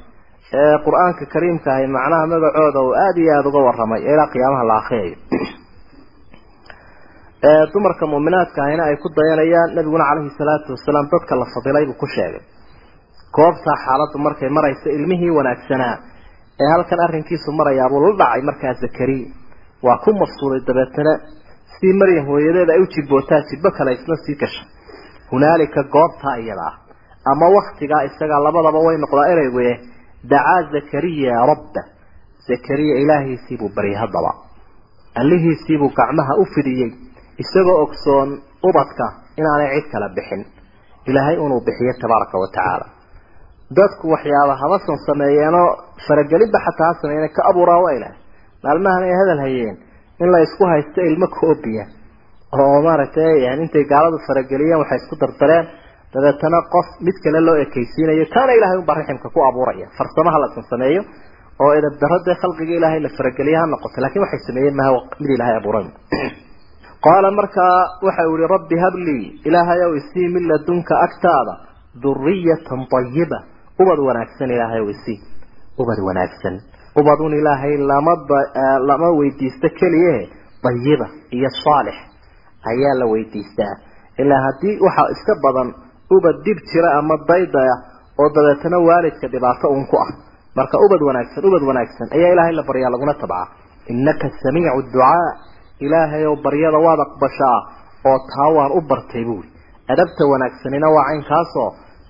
[0.59, 4.63] ee qur'aanka kariimka ahi macnaha magacooda uu aada iyo aada uga waramay ee ilaa qiyaamaha
[4.69, 5.15] la akriyayo
[7.73, 12.07] dumarka mu'minaadka ahina ay ku dayanayaan nabiguna calayhi salaatu wasalaam dadka la fadilay buu ku
[12.15, 12.41] sheegay.
[13.35, 15.95] Goobtaa xaaladdu markay maraysa ilmihii wanaagsanaa
[16.63, 19.27] ee halkan arrinkiisu marayaabuu la dhacay markaa zakariya.
[19.85, 21.13] Waa ku mafsuuday dabeetana
[21.73, 24.65] sidii maryam hooyadeeda ay u jibbootaa jibbo kale isna sii gashay
[25.31, 26.75] hunaalika goobtaa iyada ah
[27.31, 29.73] ama waktigaa isaga labadaba way noqdaa ereyguye
[30.31, 31.81] dacaa zakariya rabba.
[32.47, 34.31] Zakariya ilaahiisiibuu baryay haddaba.
[35.21, 36.91] Allihiisiibuu gacmaha u fidiyey
[37.43, 38.29] isagoo ogsoon
[38.69, 39.05] ubadka
[39.39, 40.41] inaanay cid kala bixin.
[41.09, 42.85] Ilaahay unuu bixiyo tabaaraka wa tacaala.
[43.77, 45.69] Dadku waxyaaba habasan sameeyeenoo
[46.07, 48.17] faragelinba xataa ha sameeyeen ka abuuraa waa ilahay
[48.63, 49.75] maalmahan ay hadal hayeen
[50.21, 51.85] in la isku haysto ilmo koobiya
[52.59, 55.65] oo maaragtay intay gaaladu farageliyeen waxay isku dardareen.
[56.13, 59.87] Dabeetana qof mid kale loo ekaysiinayo kaana ilahay unbaa raximka ku abuuraya.
[59.97, 61.01] Farsamaha la sameeyo
[61.59, 65.55] oo edabdaro dee khalqiga ilaahay la farageliya ha noqoto laakiin waxay sameeyeen maha mid ilaahay
[65.59, 65.85] abuuray
[67.05, 67.77] qaala markaa
[68.07, 71.53] waxa uu yihi rabbi hablii ilaahay ow isii min ladunka agtaada
[72.03, 73.39] duriyatan ayiba
[73.81, 75.19] ubad wanaagsan ilaahay ow isii.
[75.81, 76.55] Ubad wanaagsan.
[76.99, 78.13] Ubadun ilaahay lama
[78.89, 80.15] lama weydiisto keliye.
[80.69, 81.95] Ayiba iyo saalix
[82.71, 83.73] ayaa la weydiistaa.
[84.21, 85.69] Ilaa haddii waxaa iska badan
[86.15, 87.75] ubad dib jira ama daydaya
[88.21, 90.09] oo dabeetana waalidka dhibaato un ku ah.
[90.55, 93.45] Marka ubad wanaagsan ubad wanaagsan ayaa ilaahay la baryaa laguna tabcaa.
[93.91, 95.27] Innaka samiicu ducaa
[95.85, 97.57] ilaahay ow baryada waad aqbashaa
[98.09, 99.49] oo taa waan u bartay buuri.
[99.93, 101.69] Adabta wanaagsanina waa caynkaasoo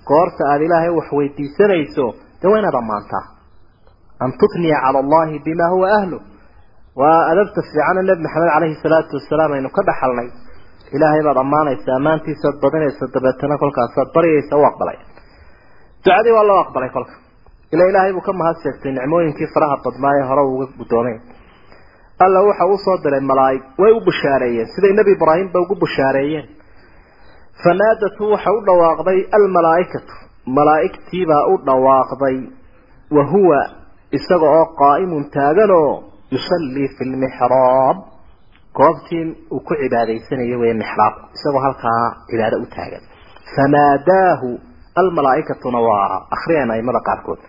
[0.09, 2.05] goorta aada ilaahay wax weydiisanayso
[2.41, 3.23] dee waa inaad ammaantaa?
[4.23, 6.17] An tutniya cala allahi bima huwa ahlu.
[6.99, 10.27] Waa adabta fiicana nebi maxamed caleyhi salaatu wasalaam aynu ka dhaxalnay.
[10.95, 14.97] Ilaahay baad ammaanaysa ammaantiisaad badinaysa dabeetana kolkaasaad baryaysa u aqbalay.
[16.03, 17.13] Ducadii waa loo aqbalay kolka.
[17.73, 21.19] Ila ilaahay buu ka mahad sheegtay nicmooyinkii faraha badnaa ee hore uga guddoomeen
[22.23, 26.47] alla waxa uu soo diray malaa'ig way u bushaareeyeen siday nebi ibraahim ba ugu bushaareeyeen
[27.63, 30.13] fanaadatu waxa u dhawaaqday almalaa'ikatu.
[30.57, 32.37] Malaa'igtiibaa u dhawaaqday.
[33.15, 33.59] Wa huwa
[34.17, 35.91] isaga oo qaa'imun taaganoo
[36.35, 37.97] yusallii fi lmixraab
[38.77, 43.03] goobtii uu ku cibaadaysanayo wey mixraab isagoo halkaa cibaado u taagan.
[43.55, 44.49] Fanaadaahu
[45.01, 47.39] almalaaikatuna waa akriyeen aimada qaarkood.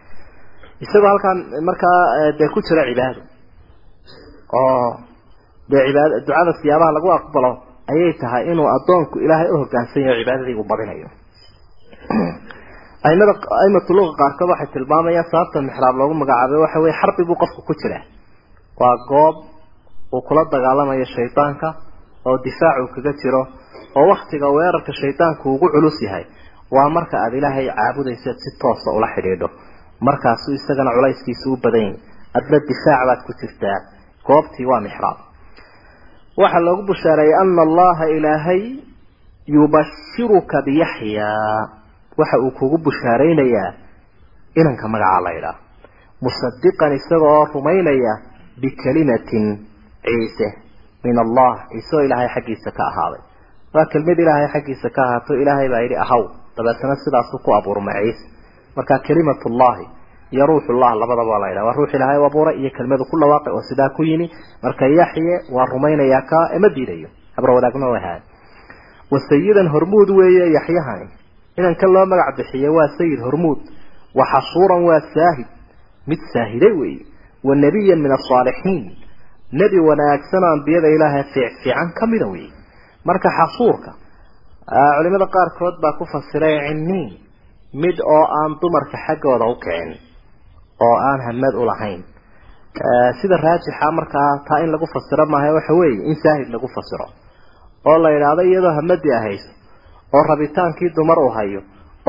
[0.85, 1.39] Isagoo halkaan
[1.69, 2.01] markaa
[2.39, 3.21] dee ku jira cibaado
[4.53, 5.01] oo
[5.71, 7.51] dee cibaad ducada siyaabaha lagu aqbalo
[7.93, 11.09] ayay tahay inuu addoonku ilaahay u hoggaansan yaho cibaadadii uu badinayo.
[13.09, 13.33] Aimada
[13.63, 17.73] aimatu luqa qaarkood waxay tilmaamayaan sababta mixraab loogu magacaabay waxa weye xarbi buu qofku ku
[17.81, 18.05] jiraa
[18.81, 19.37] waa goob
[20.13, 21.69] uu kula dagaalamayo shaydaanka
[22.27, 23.43] oo difaac uu kaga jiro
[23.97, 26.25] oo waktiga weerarka shaydaanku ugu culus yahay.
[26.75, 29.49] Waa marka aada ilaahay caabudayseed si toosa ula xidhiidho.
[30.07, 31.99] Markaasuu isagana culayskiisu u badan yahay
[32.39, 33.79] adna difaac baad ku jirtaa
[34.29, 35.19] goobtii waa mixraab
[36.43, 38.63] waxaa loogu bushaareeyey ana allaha ilaahay
[39.55, 41.61] yubashiruka biyaxyaa
[42.19, 43.71] waxa uu kugu bushaaraynayaa
[44.61, 45.57] inanka magacaa la ydhaah
[46.25, 48.13] musadiqan isaga oo rumaynaya
[48.63, 49.45] bikalimatin
[50.07, 50.49] ciise.
[51.05, 53.21] Min allah ciise oo ilaahay xaggiisa ka ahaaday.
[53.75, 56.23] Waa kelmad ilaahay xaggiisa ka ahaato ilaahay baa yidhi ahaw
[56.57, 58.25] dabeetana sidaasuu ku abuurmay ciise.
[58.77, 59.85] Marka kalimatullahi
[60.35, 63.53] iyo ruuxullah labadaba waa la yidhaha waa ruux ilaahay u abuuray iyo kelmadu ku dhawaaqay
[63.57, 64.27] oo sidaa ku yimi.
[64.63, 67.09] Marka yaxye waa rumaynayaa ka ema diidayo.
[67.37, 68.21] Habra wadaagna ahaa
[69.13, 71.07] wa sayidan hormuud weeye yaxyahani
[71.59, 73.59] inanka loo magac bixiye waa sayid hormuud.
[74.19, 75.47] Wa xasuuran waa saahid.
[76.11, 77.03] Mid saahiday weeye.
[77.47, 78.85] Wa nebiyan min asaalixiin
[79.61, 82.51] nebi wanaagsan ambiyada ilaahay fiic fiican ka mida weeye.
[83.09, 83.93] Marka xasuurka
[84.99, 87.11] culimada qaarkood baa ku fasiray cinniin
[87.83, 89.91] mid oo aan dumarka xaggooda u kicin
[90.85, 92.03] oo aan hamad u lahayn.
[93.21, 97.07] Sida raajixa markaa taa in lagu fasiro maaha waxa weeye in saahid lagu fasiro.
[97.89, 99.51] Oo la yidhaahdo iyadoo hamadii ahayso
[100.15, 101.61] oo rabitaankii dumar uu hayo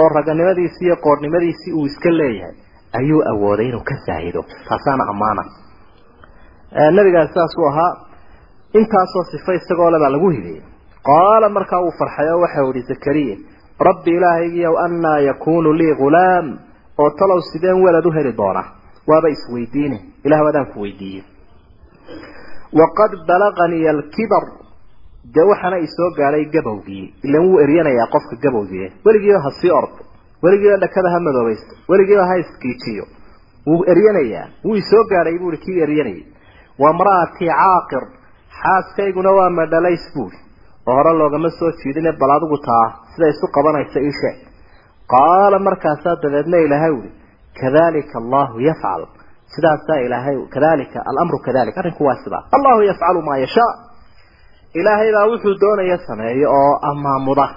[0.01, 2.55] oo raganimadiisii iyo qoornimadiisii uu iska leeyahay
[2.99, 5.43] ayuu awooday inuu ka saahido taasaana ammaana.
[6.97, 7.91] Nabigaas saasuu ahaa
[8.73, 10.61] intaasoo sifa isagoo le baa lagu hidiyey
[11.09, 13.37] qaala markaa uu farxay oo waxau ihi zakariya
[13.87, 16.45] rabbi ilaahaygiiow annaa yakuunu lii ghulaam
[17.01, 18.63] oo talow sideen welad u heli doona
[19.09, 21.23] waaba isweydiine ilah wadaan ku weydiiyey
[22.79, 24.43] waqad balaganii alkibar.
[25.35, 30.01] Dee waxaana isoo gaadhay gabowgii ilan wuu eryanayaa qofka gabowgii weligiiba ha sii ordo
[30.43, 33.05] weligiiba dhakada ha madoobaysto weligiiba ha iskiijiyo.
[33.67, 36.23] Wuu eryanayaa wuu isoo gaadhay buui kii eryanayay
[36.83, 38.03] wa mra'atii caaqir
[38.61, 40.37] xaaskayguna waa madhalays buuri
[40.87, 44.37] oo hore loogama soo jiidine bal adigu taa sida isu qabanaysa ii sheeg
[45.13, 47.09] qaala markaasaa dabeedna ilaahay ui
[47.61, 49.03] kadalika allahu yafcal.
[49.55, 52.43] Sidaasaa ilaahay kadalika alamru kadalik arrinku waa sidaa.
[52.57, 53.71] Allahu yafcalu maa yashaa.
[54.79, 57.47] Ilaahay baa wuxuu doonaya sameeyo oo amaamuda.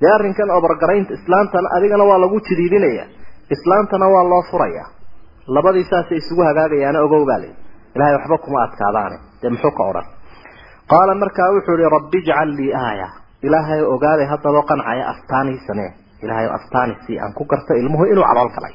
[0.00, 3.04] Dee arrinkan obargaraynta islaantana adigana waa lagu jidiidinaya
[3.54, 4.84] islaantana waa loo furaya.
[5.54, 7.54] Labadii saasay isugu hagaagayaana ogow baa layi
[7.96, 9.16] ilahay waxba kuma adkaadaane.
[9.42, 10.06] Dee muxuu ka odhan?
[10.90, 13.08] Qaala markaa wuxuu ihi rabbi ijcal lii aaya.
[13.46, 15.90] Ilaahay ogaaday haddaba qancaya astaanii samee
[16.22, 18.74] ilaahay astaani si aan ku garto ilmuhu inuu calool galay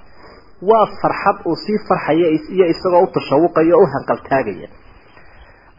[0.69, 4.67] waa farxad uu sii farxaya iyo isagoo u tashawuqaya o u hanqaltaagaya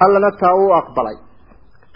[0.05, 1.17] allana taa uu aqbalay.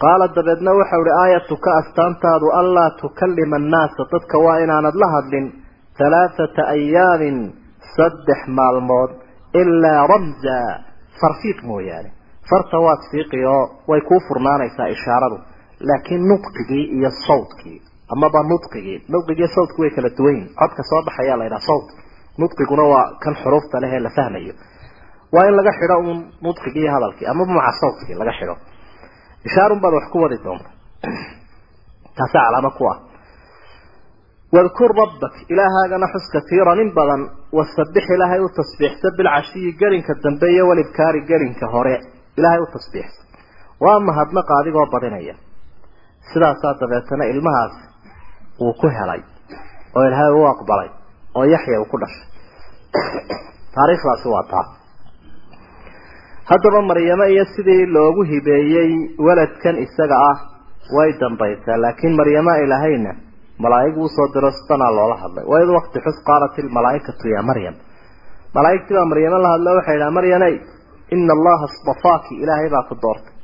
[0.03, 4.01] Qaala dabeedna waxau ihi aayatuka astaantaadu anlaa tukalima annaasa.
[4.13, 5.45] Dadka waa inaanad la hadlin
[5.99, 7.37] halaathata ayaamin
[7.95, 9.11] saddex maalmood
[9.61, 10.57] ilaa ramza
[11.19, 12.09] farfiiq mooyaane.
[12.49, 15.37] Farta waad fiiqi oo way kuu furnaanaysaa ishaaradu.
[15.87, 17.79] Laakiin nudqigii iyo sawdkii
[18.13, 21.87] amaba nudqigii nudqigii sawdku way kala duwan yihiin codka soo baxayaa la yidhaha sawd
[22.41, 24.53] nudqiguna waa kan xuruufta leh ee la fahmayo.
[25.33, 28.55] Waa in laga xidho uun nudqigii hadalkii amaba maca sawdkii laga xidho.
[29.47, 30.69] Ishaarun baad wax ku wadi doonta.
[32.17, 32.97] Taasaa calaamo ku ah.
[34.55, 37.21] Wadkur rabbak ilaahaagana xus katiiran in badan
[37.57, 41.95] wasabix ilaahay u tasbiixsa bilcashiyi gelinka dambe iyo walibkaari gelinka hore.
[42.37, 43.21] Ilaahay u tasbiixsa
[43.83, 45.35] waa mahadnaqa adigoo badinaya.
[46.31, 47.86] Sidaasaa dabeetana ilmahaas
[48.61, 49.21] uu ku helay
[49.95, 50.89] oo ilaahay u aqbalay
[51.37, 52.25] oo yaxya uu ku dhashay.
[53.75, 54.65] Taariikhdaasi waa taa.
[56.49, 58.91] Haddaba maryamo iyo sidii loogu hibeeyey
[59.25, 60.37] waladkan isaga ah
[60.95, 63.11] way dambaysaa laakiin maryama ilaahayna
[63.63, 65.45] malaa'ig uu soo diro sidanaa loola hadlay.
[65.51, 67.75] Waid waqti xus qaalat ilmalaa'ikatu ya maryam.
[68.55, 70.55] Malaa'igtii baa maryamo la hadlo waxay idhaha maryanay
[71.15, 73.35] ina allaha isdafaaki ilaahay baa ku doortay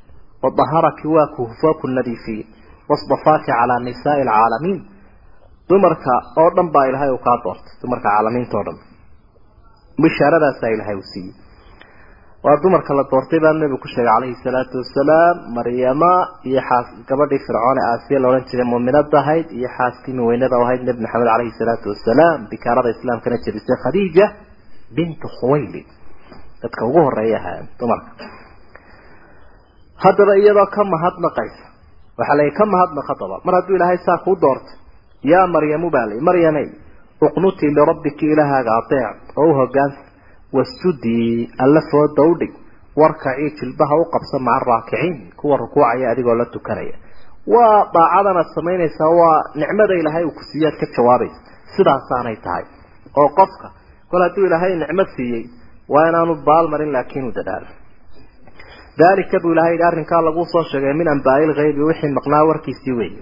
[0.43, 2.47] wadaharaki waa ku hufoo ku nadiifiyey
[2.89, 4.79] wasdafaaki calaa nisaai alcaalamiin
[5.69, 8.77] dumarka oo dhan baa ilaahay uu kaa doortay dumarka caalamiinta o dhan.
[10.03, 11.33] Bishaaradaasaa ilaahay uu siiyey.
[12.45, 16.11] Waa dumarka la doortay baa nabigu ku sheegay calayhi salaatu wasalaam maryama
[16.49, 20.99] iyo xaas gabadhii fircoone aasiya la odhan jiray muuminada ahayd iyo xaaskii muweynada ahayd nebi
[21.05, 24.25] maxamed calayhi salaatu wasalaam bikaarada islaamkana jebisay khadiija
[24.97, 25.87] bintu khuwaylid.
[26.61, 28.11] Dadka ugu horreeya ahaa dumarka.
[30.03, 31.65] Haddaba iyadoo ka mahadnaqaysa
[32.19, 34.75] waxaa la ka mahadnaq haddaba mar hadduu ilaahay saa kuu doortay
[35.31, 36.67] yaa maryamu baa lay maryamay
[37.27, 40.01] uqnutii lirabbiki ilahaaga adeec oo u hogaansa
[40.57, 42.53] wasjudii alla fooda u dhig
[43.01, 46.95] warkacii jilbaha u qabsa maca araakiciin kuwa rukuucaya adigoo la tukanaya.
[47.53, 51.39] Waa daacadanaad samaynaysaa waa nicmada ilaahay uu ku siiyaad ka jawaabaysa
[51.75, 52.63] sidaasaanay tahay.
[53.19, 53.67] Oo qofka
[54.11, 55.43] kol hadduu ilaahay nicmo siiyey
[55.93, 57.67] waa inaanu baalmarin laakiin uu dadaalo
[59.01, 63.21] dalika buu ilahay yidhi arrinkaa laguu soo sheegay min ambaa'i lghaybi wixii maqnaa warkiisii weeye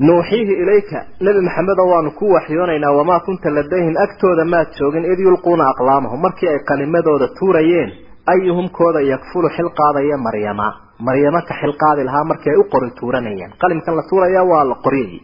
[0.00, 5.64] nuuxiihi ilayka nebi maxamedo waanu ku waxyoonaynaa wamaa kunta ladayhim agtooda maad joogin id yulquuna
[5.72, 7.90] aqlaamahum markii ay qalimadooda tuurayeen
[8.32, 10.68] ayuhum kooda yakfulu xil qaadaya maryama.
[11.06, 13.50] Maryamo ka xil qaadi lahaa markii ay u qori tuuranayeen.
[13.62, 15.20] Qalimkan la tuuraya waa la qoryayay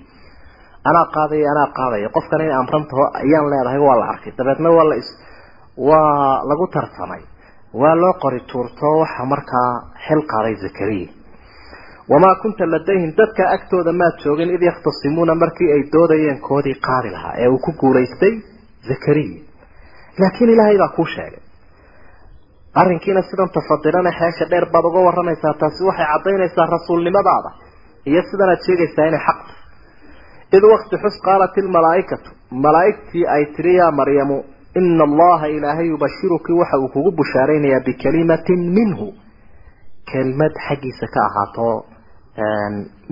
[0.89, 2.09] anaa qaadaya anaa qaadaya.
[2.17, 4.33] Qofkan in amrantaho ayaan leedahay waa la arkay.
[4.39, 5.09] Dabeedna waa la is
[5.77, 7.23] waa lagu tartamay.
[7.81, 9.71] Waa loo qori tuurto waxa markaa
[10.07, 11.09] xil qaaday zakariya
[12.13, 17.35] wamaa kunta ladayhim dadka agtooda maad joogin id yakhtasimuuna markii ay doodayeen koodii qaadi lahaa
[17.43, 18.35] ee uu ku guulaystay
[18.91, 19.41] zakariya
[20.21, 21.43] laakiin ilaahay baa kuu sheegay
[22.81, 27.51] arrinkiina sidan tafadilana xeesha dheer baad uga waramaysaa taasi waxay caddaynaysaa rasuulnimadaada
[28.11, 32.29] iyo sidanaad sheegaysaa inay xaq tahay id wakti xus qaalat ilmalaa'ikatu
[32.65, 34.37] malaa'igtii ay tiri yaa maryamu
[34.81, 39.07] ina allaha ilaahay yubashiruki waxa uu kugu bushaaraynayaa bikalimatin minhu
[40.13, 41.67] kelmad xaggiisa ka ahaato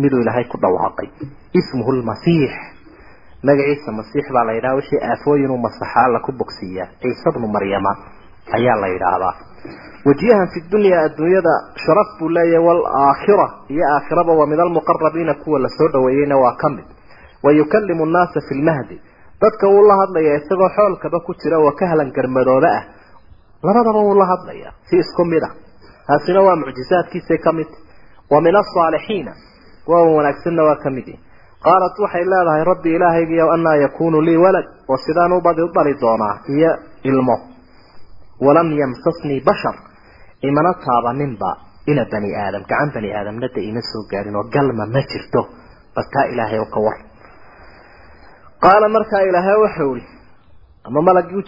[0.03, 1.09] miduu ilaahay ku dhawaaqay.
[1.61, 2.53] Ismuhu lmasiix
[3.49, 7.93] magaciisa masiix baa la yidhaha wixii aafooyin uu masaxa alla ku bogsiiyaa ciise bnu maryama
[8.57, 9.35] ayaa la yidhaahdaa.
[10.07, 11.55] Wajiyahan fi dunya adduunyada
[11.85, 16.69] sharaf buu leeyahay waalaakhira iyo aakhiraba waa min almuqarabiina kuwa la soo dhaweeyeyna waa ka
[16.69, 16.85] mid.
[17.43, 18.97] Wa yukalimu nnaasa fi lmahdi
[19.43, 22.85] dadka wuu la hadlaya isagoo xoolkaba ku jira oo kahlan garmadoobe ah.
[23.63, 25.51] Labadaba wuu la hadlaya si isku mid a
[26.07, 27.69] taasina waa mucjizaadkiisay ka mid
[28.33, 29.33] wa min asaalixiina
[29.85, 31.21] kuwa wanaagsanna waa ka mid yihi
[31.67, 34.67] qaalat waxay leedahay rabbi ilaahaygiiyow anaa yakunu lii walad.
[34.91, 36.71] Oo sidaan ubadi u dhali doonaa iyo
[37.11, 37.37] ilmo.
[38.47, 39.77] Walam yamsasnii bashar.
[40.49, 41.51] Imana taabaninba
[41.91, 45.41] ina bani aadam gacan bani aadamna de ima soo gaarin oo galma ma jirto
[45.95, 46.99] bal taa ilaahay oo ka war.
[48.63, 50.07] Qaala markaa ilaahay waxau ihi
[50.87, 51.43] ama malagii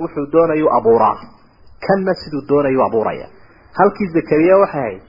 [0.00, 1.16] wuxuu doonayuu abuuraa.
[1.86, 3.26] Kanna siduu doonayuu abuuraya.
[3.78, 5.00] Halkii zakariya waxay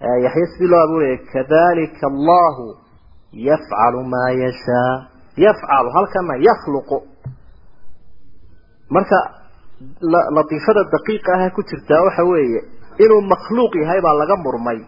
[0.00, 2.64] ahayd yaxya sidii loo abuuraya kadalika allahu
[3.32, 4.94] yafcalu maa yashaa
[5.36, 6.98] yafcalu halkana yakhluqu.
[8.90, 9.16] Marka
[10.36, 12.60] latiifada daqiiqa ah ku jirtaa waxa weeye
[13.04, 14.78] inuu makhluuq yahay baa laga murmay.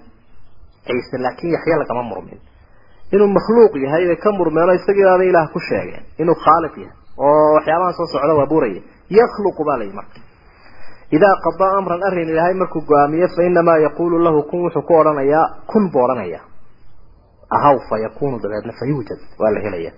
[0.86, 2.38] Ciise laakiin yaxya lagama murmin.
[3.12, 6.04] Inuu makhluuq yahay bay ka murmeeno isagii baaba ilaah ku sheegeen.
[6.18, 8.82] Inuu khaaliq yahay oo waxyaabahan soo socda waa abuuraya
[9.20, 10.18] yakhluqu baa layihi marka.
[11.16, 15.46] Idaa qadaa amran arrin ilaahay markuu go'aamiye fa inamaa yaquulu lahu kun wuxuu ku odhanayaa
[15.70, 16.40] kun buu odhanaya.
[17.56, 19.92] Ahaw fa yakunu dabeedna fa yuujad waa la helaya.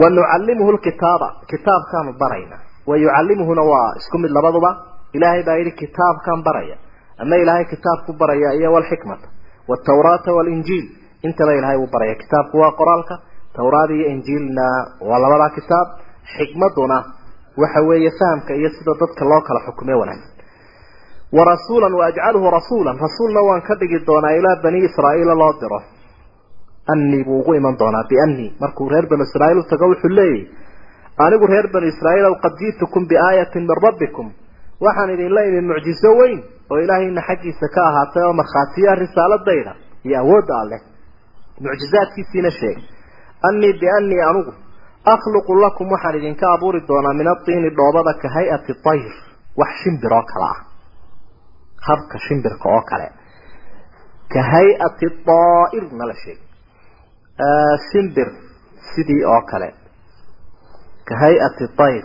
[0.00, 2.56] Wa nucallimuhu lkitaaba kitaabkaanu barayna.
[2.86, 4.70] Wa yucallimuhuna waa isku mid labaduba.
[5.12, 6.76] Ilaahay baa yidhi kitaabkaan baraya.
[7.18, 9.28] Ama ilaahay kitaabku baraya iyo walxikmata
[9.68, 10.86] wtawraata walinjiil
[11.22, 11.88] intaba ilaahay uu
[17.60, 20.30] waxa weeye fahamka iyo sida dadka loo kala xukume wanaagsan
[21.36, 25.80] warasuulan waajcaluhu rasuulan rasuulna waan ka dhigi doonaa ilaa bani israa'iila loo diro.
[26.92, 30.42] Anii buu ugu iman doonaa bianii markuu reer banu israa'iil u tago wuxuu leeyahy
[31.24, 34.26] anigu reer banu israa'iil qad ji'tukum biaayatin min rabbikum.
[34.84, 36.38] Waxaan idinla imi mucjizo weyn
[36.70, 39.72] oo ilaahayna xaggiisa ka ahaatay oo markhaatiya risaaladayda
[40.06, 40.80] iyo awoodda alleh.
[41.64, 42.84] Mucjizaadkiisiina sheegay
[43.48, 44.52] anii bianii anugu
[45.14, 49.12] akhluqu lakum waxaan idinka abuuri doonaa min atiini dhoobada ka hay'ati tayr
[49.60, 50.58] wax shimbir oo kale ah
[51.88, 53.08] habka shimbirka oo kale
[54.32, 56.46] ka hay'ati daa'ir nala sheegay
[57.90, 58.28] shimbir
[58.94, 59.68] sidii oo kale
[61.08, 62.04] ka hay'ati tayr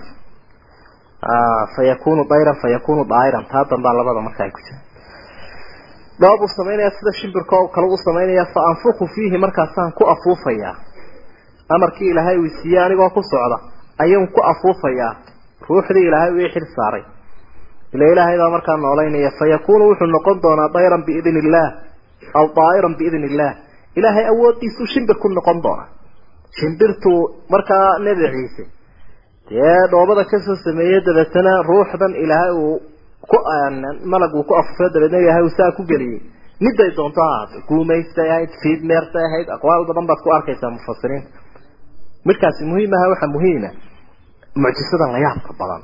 [1.75, 4.79] fayakunu dayran fayakunu daa'iran taa dambaa labada marka ay ku jira
[6.21, 10.75] dhoobuu samaynaya sida shimbirka oo kale u samaynaya fa anfuku fiihi markaasaan ku afuufayaa
[11.76, 13.57] amarkii ilaahay uu siiyey anigoo ku socda
[14.03, 15.13] ayuun ku afuufayaa.
[15.70, 17.03] Ruuxdii ilaahay uu ii xil saaray.
[17.95, 21.70] Ila ilaahay baa markaa noolaynaya fayakunu wuxuu noqon doonaa dayran biidni illaah
[22.39, 23.53] aw daa'iran biidni illaah
[23.99, 25.86] ilaahay awooddiisuu shimbir ku noqon doona.
[26.59, 27.20] Shimbirtuu
[27.53, 28.63] markaa nebi ciise
[29.49, 32.76] dee dhoobada ka soo sameeyey dabeetana ruuxdan ilaahay uu
[33.32, 33.38] ku
[34.11, 36.20] malag uu ku afufay dabeetna ilaahay uu saa ku geliyey.
[36.63, 41.30] Miday doonto ha ahaato guumaystay ahayd fiidmeertay ahayd aqwaal badan baad ku arkaysaa mufasiriinta
[42.26, 43.70] midkaasi muhiim aha waxaa muhiima
[44.55, 45.84] mucjisadan la yaabka badan.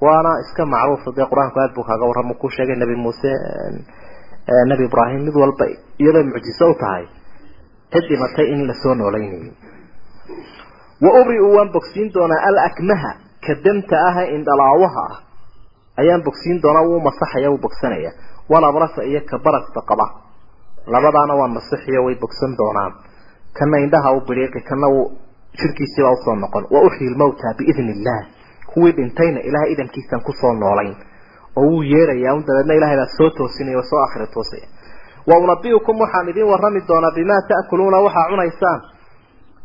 [0.00, 3.32] Waana iska macruufa dee qur'aanku aad buu kaaga warrama ku sheegay nebi muuse
[4.70, 5.64] nebi ibraahim mid walba
[5.98, 7.04] iyadoo mucjiso u tahay
[7.92, 9.52] cid dhimatay in la soo nooleynayay
[11.04, 13.10] wa ubri-u waan bogsiin doonaa alakmaha
[13.46, 15.16] kadamta aha indhalaawaha ah.
[15.98, 18.12] Ayaan bogsiin doonaa wuu masaxaya wuu bogsanaya.
[18.48, 20.06] Walabrasa iyo ka barasta qaba.
[20.86, 22.92] Labadaana waa masixiyo way bogsan doonaan.
[23.58, 24.86] Kana indhaha u biriiqi kana
[25.52, 26.64] uu jirkiisiibaa u soo noqon.
[26.70, 28.20] Wa uxyi lmawta biidni illah
[28.72, 30.94] kuwii dhintayna ilahay idankiisaan ku soo noolayn.
[31.56, 34.66] Oo wuu yeerayaa un dabeedna ilahay baa soo toosinaya soo akhira toosaya.
[35.28, 38.80] Wa unabiukum waxaan idin warrami doonaa bimaa ta'kuluuna waxaa cunaysaan.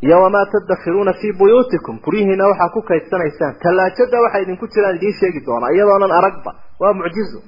[0.05, 1.95] Iyo wamaa tadakhiruuna fii buyuutikum.
[2.05, 5.69] Guryihiina waxaa ku kaydsanaysaan tallaajada waxaa idinku jiraan idiin sheegi doonaa.
[5.75, 6.51] Iyadoonan aragba.
[6.81, 7.39] Waa mucjizo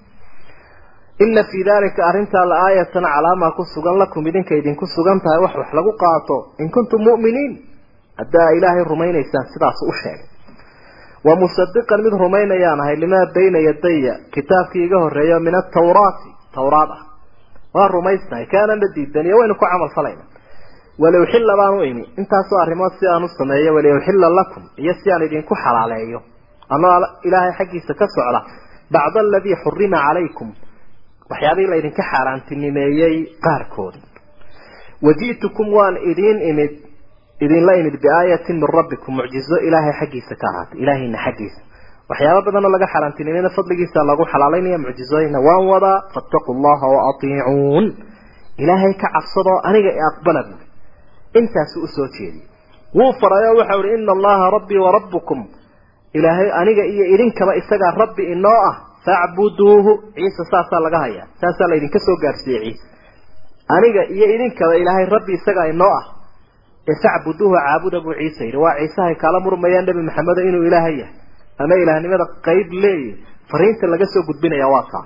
[1.20, 4.28] ina fii dalika arrintaa la aayatan calaamaa ku sugan lakum.
[4.28, 6.38] Idinka idinku sugan tahay wax wax lagu qaato.
[6.60, 7.52] In kuntum mu'miniin
[8.20, 10.28] haddaa ilaahay rumaynaysaan sidaas u sheegay.
[11.28, 17.01] Wa musadiqan mid rumaynayaan ahay limaa bayna yadaya kitaabkii iga horreeyo min atawraati tawraad ah.
[17.76, 20.24] Waan rumaysnahay kaanana diidan iyo waynu ku camal falayna
[21.01, 25.24] waliuxilla baan u imi intaasoo arrimood si aan u sameeyo waliuxilla lakum iyo si aan
[25.28, 26.20] idinku xalaaleeyo.
[26.70, 26.91] Anoo
[27.28, 28.41] ilaahay xaggiisa ka socda
[28.93, 30.49] bacda aladii xurima calaykum
[31.32, 33.95] waxyaabihii la idinka xaaraantinimeeyey qaarkood.
[35.05, 36.72] Waji'tukum waan idiin imid
[37.44, 41.60] idinla imid biaayatin min rabbikum mucjizo ilaahay xaggiisa ka ahaatay ilaahayna xaggiisa.
[42.10, 47.86] Waxyaaba badanoo laga xaaraantinimayna fadligiisa lagu xalaalaynaya mucjizooyina waan wadaa fattaquu llaha wa atiicuun.
[48.64, 50.42] Ilaahay ka cabsadoo aniga i aqbala
[51.40, 52.48] intaasuu u soo jeediyey
[52.98, 55.40] wuu faray oo waxau ihi ina allaha rabbii wa rabbukum.
[56.18, 58.76] Ilaahay aniga iyo idinkaba isagaa rabbi inoo ah
[59.06, 62.86] facbuduuhu ciise saasaa laga hayaa saasaa laydinka soo gaarsiiyey ciise.
[63.76, 66.06] Aniga iyo idinkaba ilaahay rabbi isagaa inoo ah
[66.92, 71.14] ee facbuduuhu caabuda buu ciise yidhi waa ciisehay kaala murmayaan nebi maxamedo inuu ilaahay yahay
[71.64, 73.12] ama ilaahnimada qayb leeyahy
[73.52, 75.06] fariinta laga soo gudbinaya waa kaa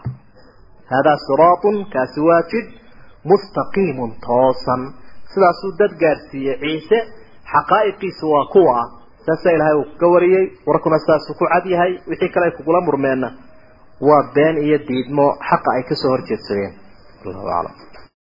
[0.92, 2.68] haadaa siraatun kaasi waa jid
[3.32, 4.82] mustaqiimun toosan
[5.34, 6.98] sidaasuu dad gaadhsiiyey ciise
[7.54, 8.88] xaqaa'iqiisu waa kuwa ah
[9.26, 13.30] saasaa ilaahay uu ka wariyey warkuna saasuu ku cad yahay wixii kale ay kugula murmeenna
[14.10, 16.74] waa been iyo diidmo xaqa ay ka soo horjeedsadeen
[17.26, 17.76] allahu aclam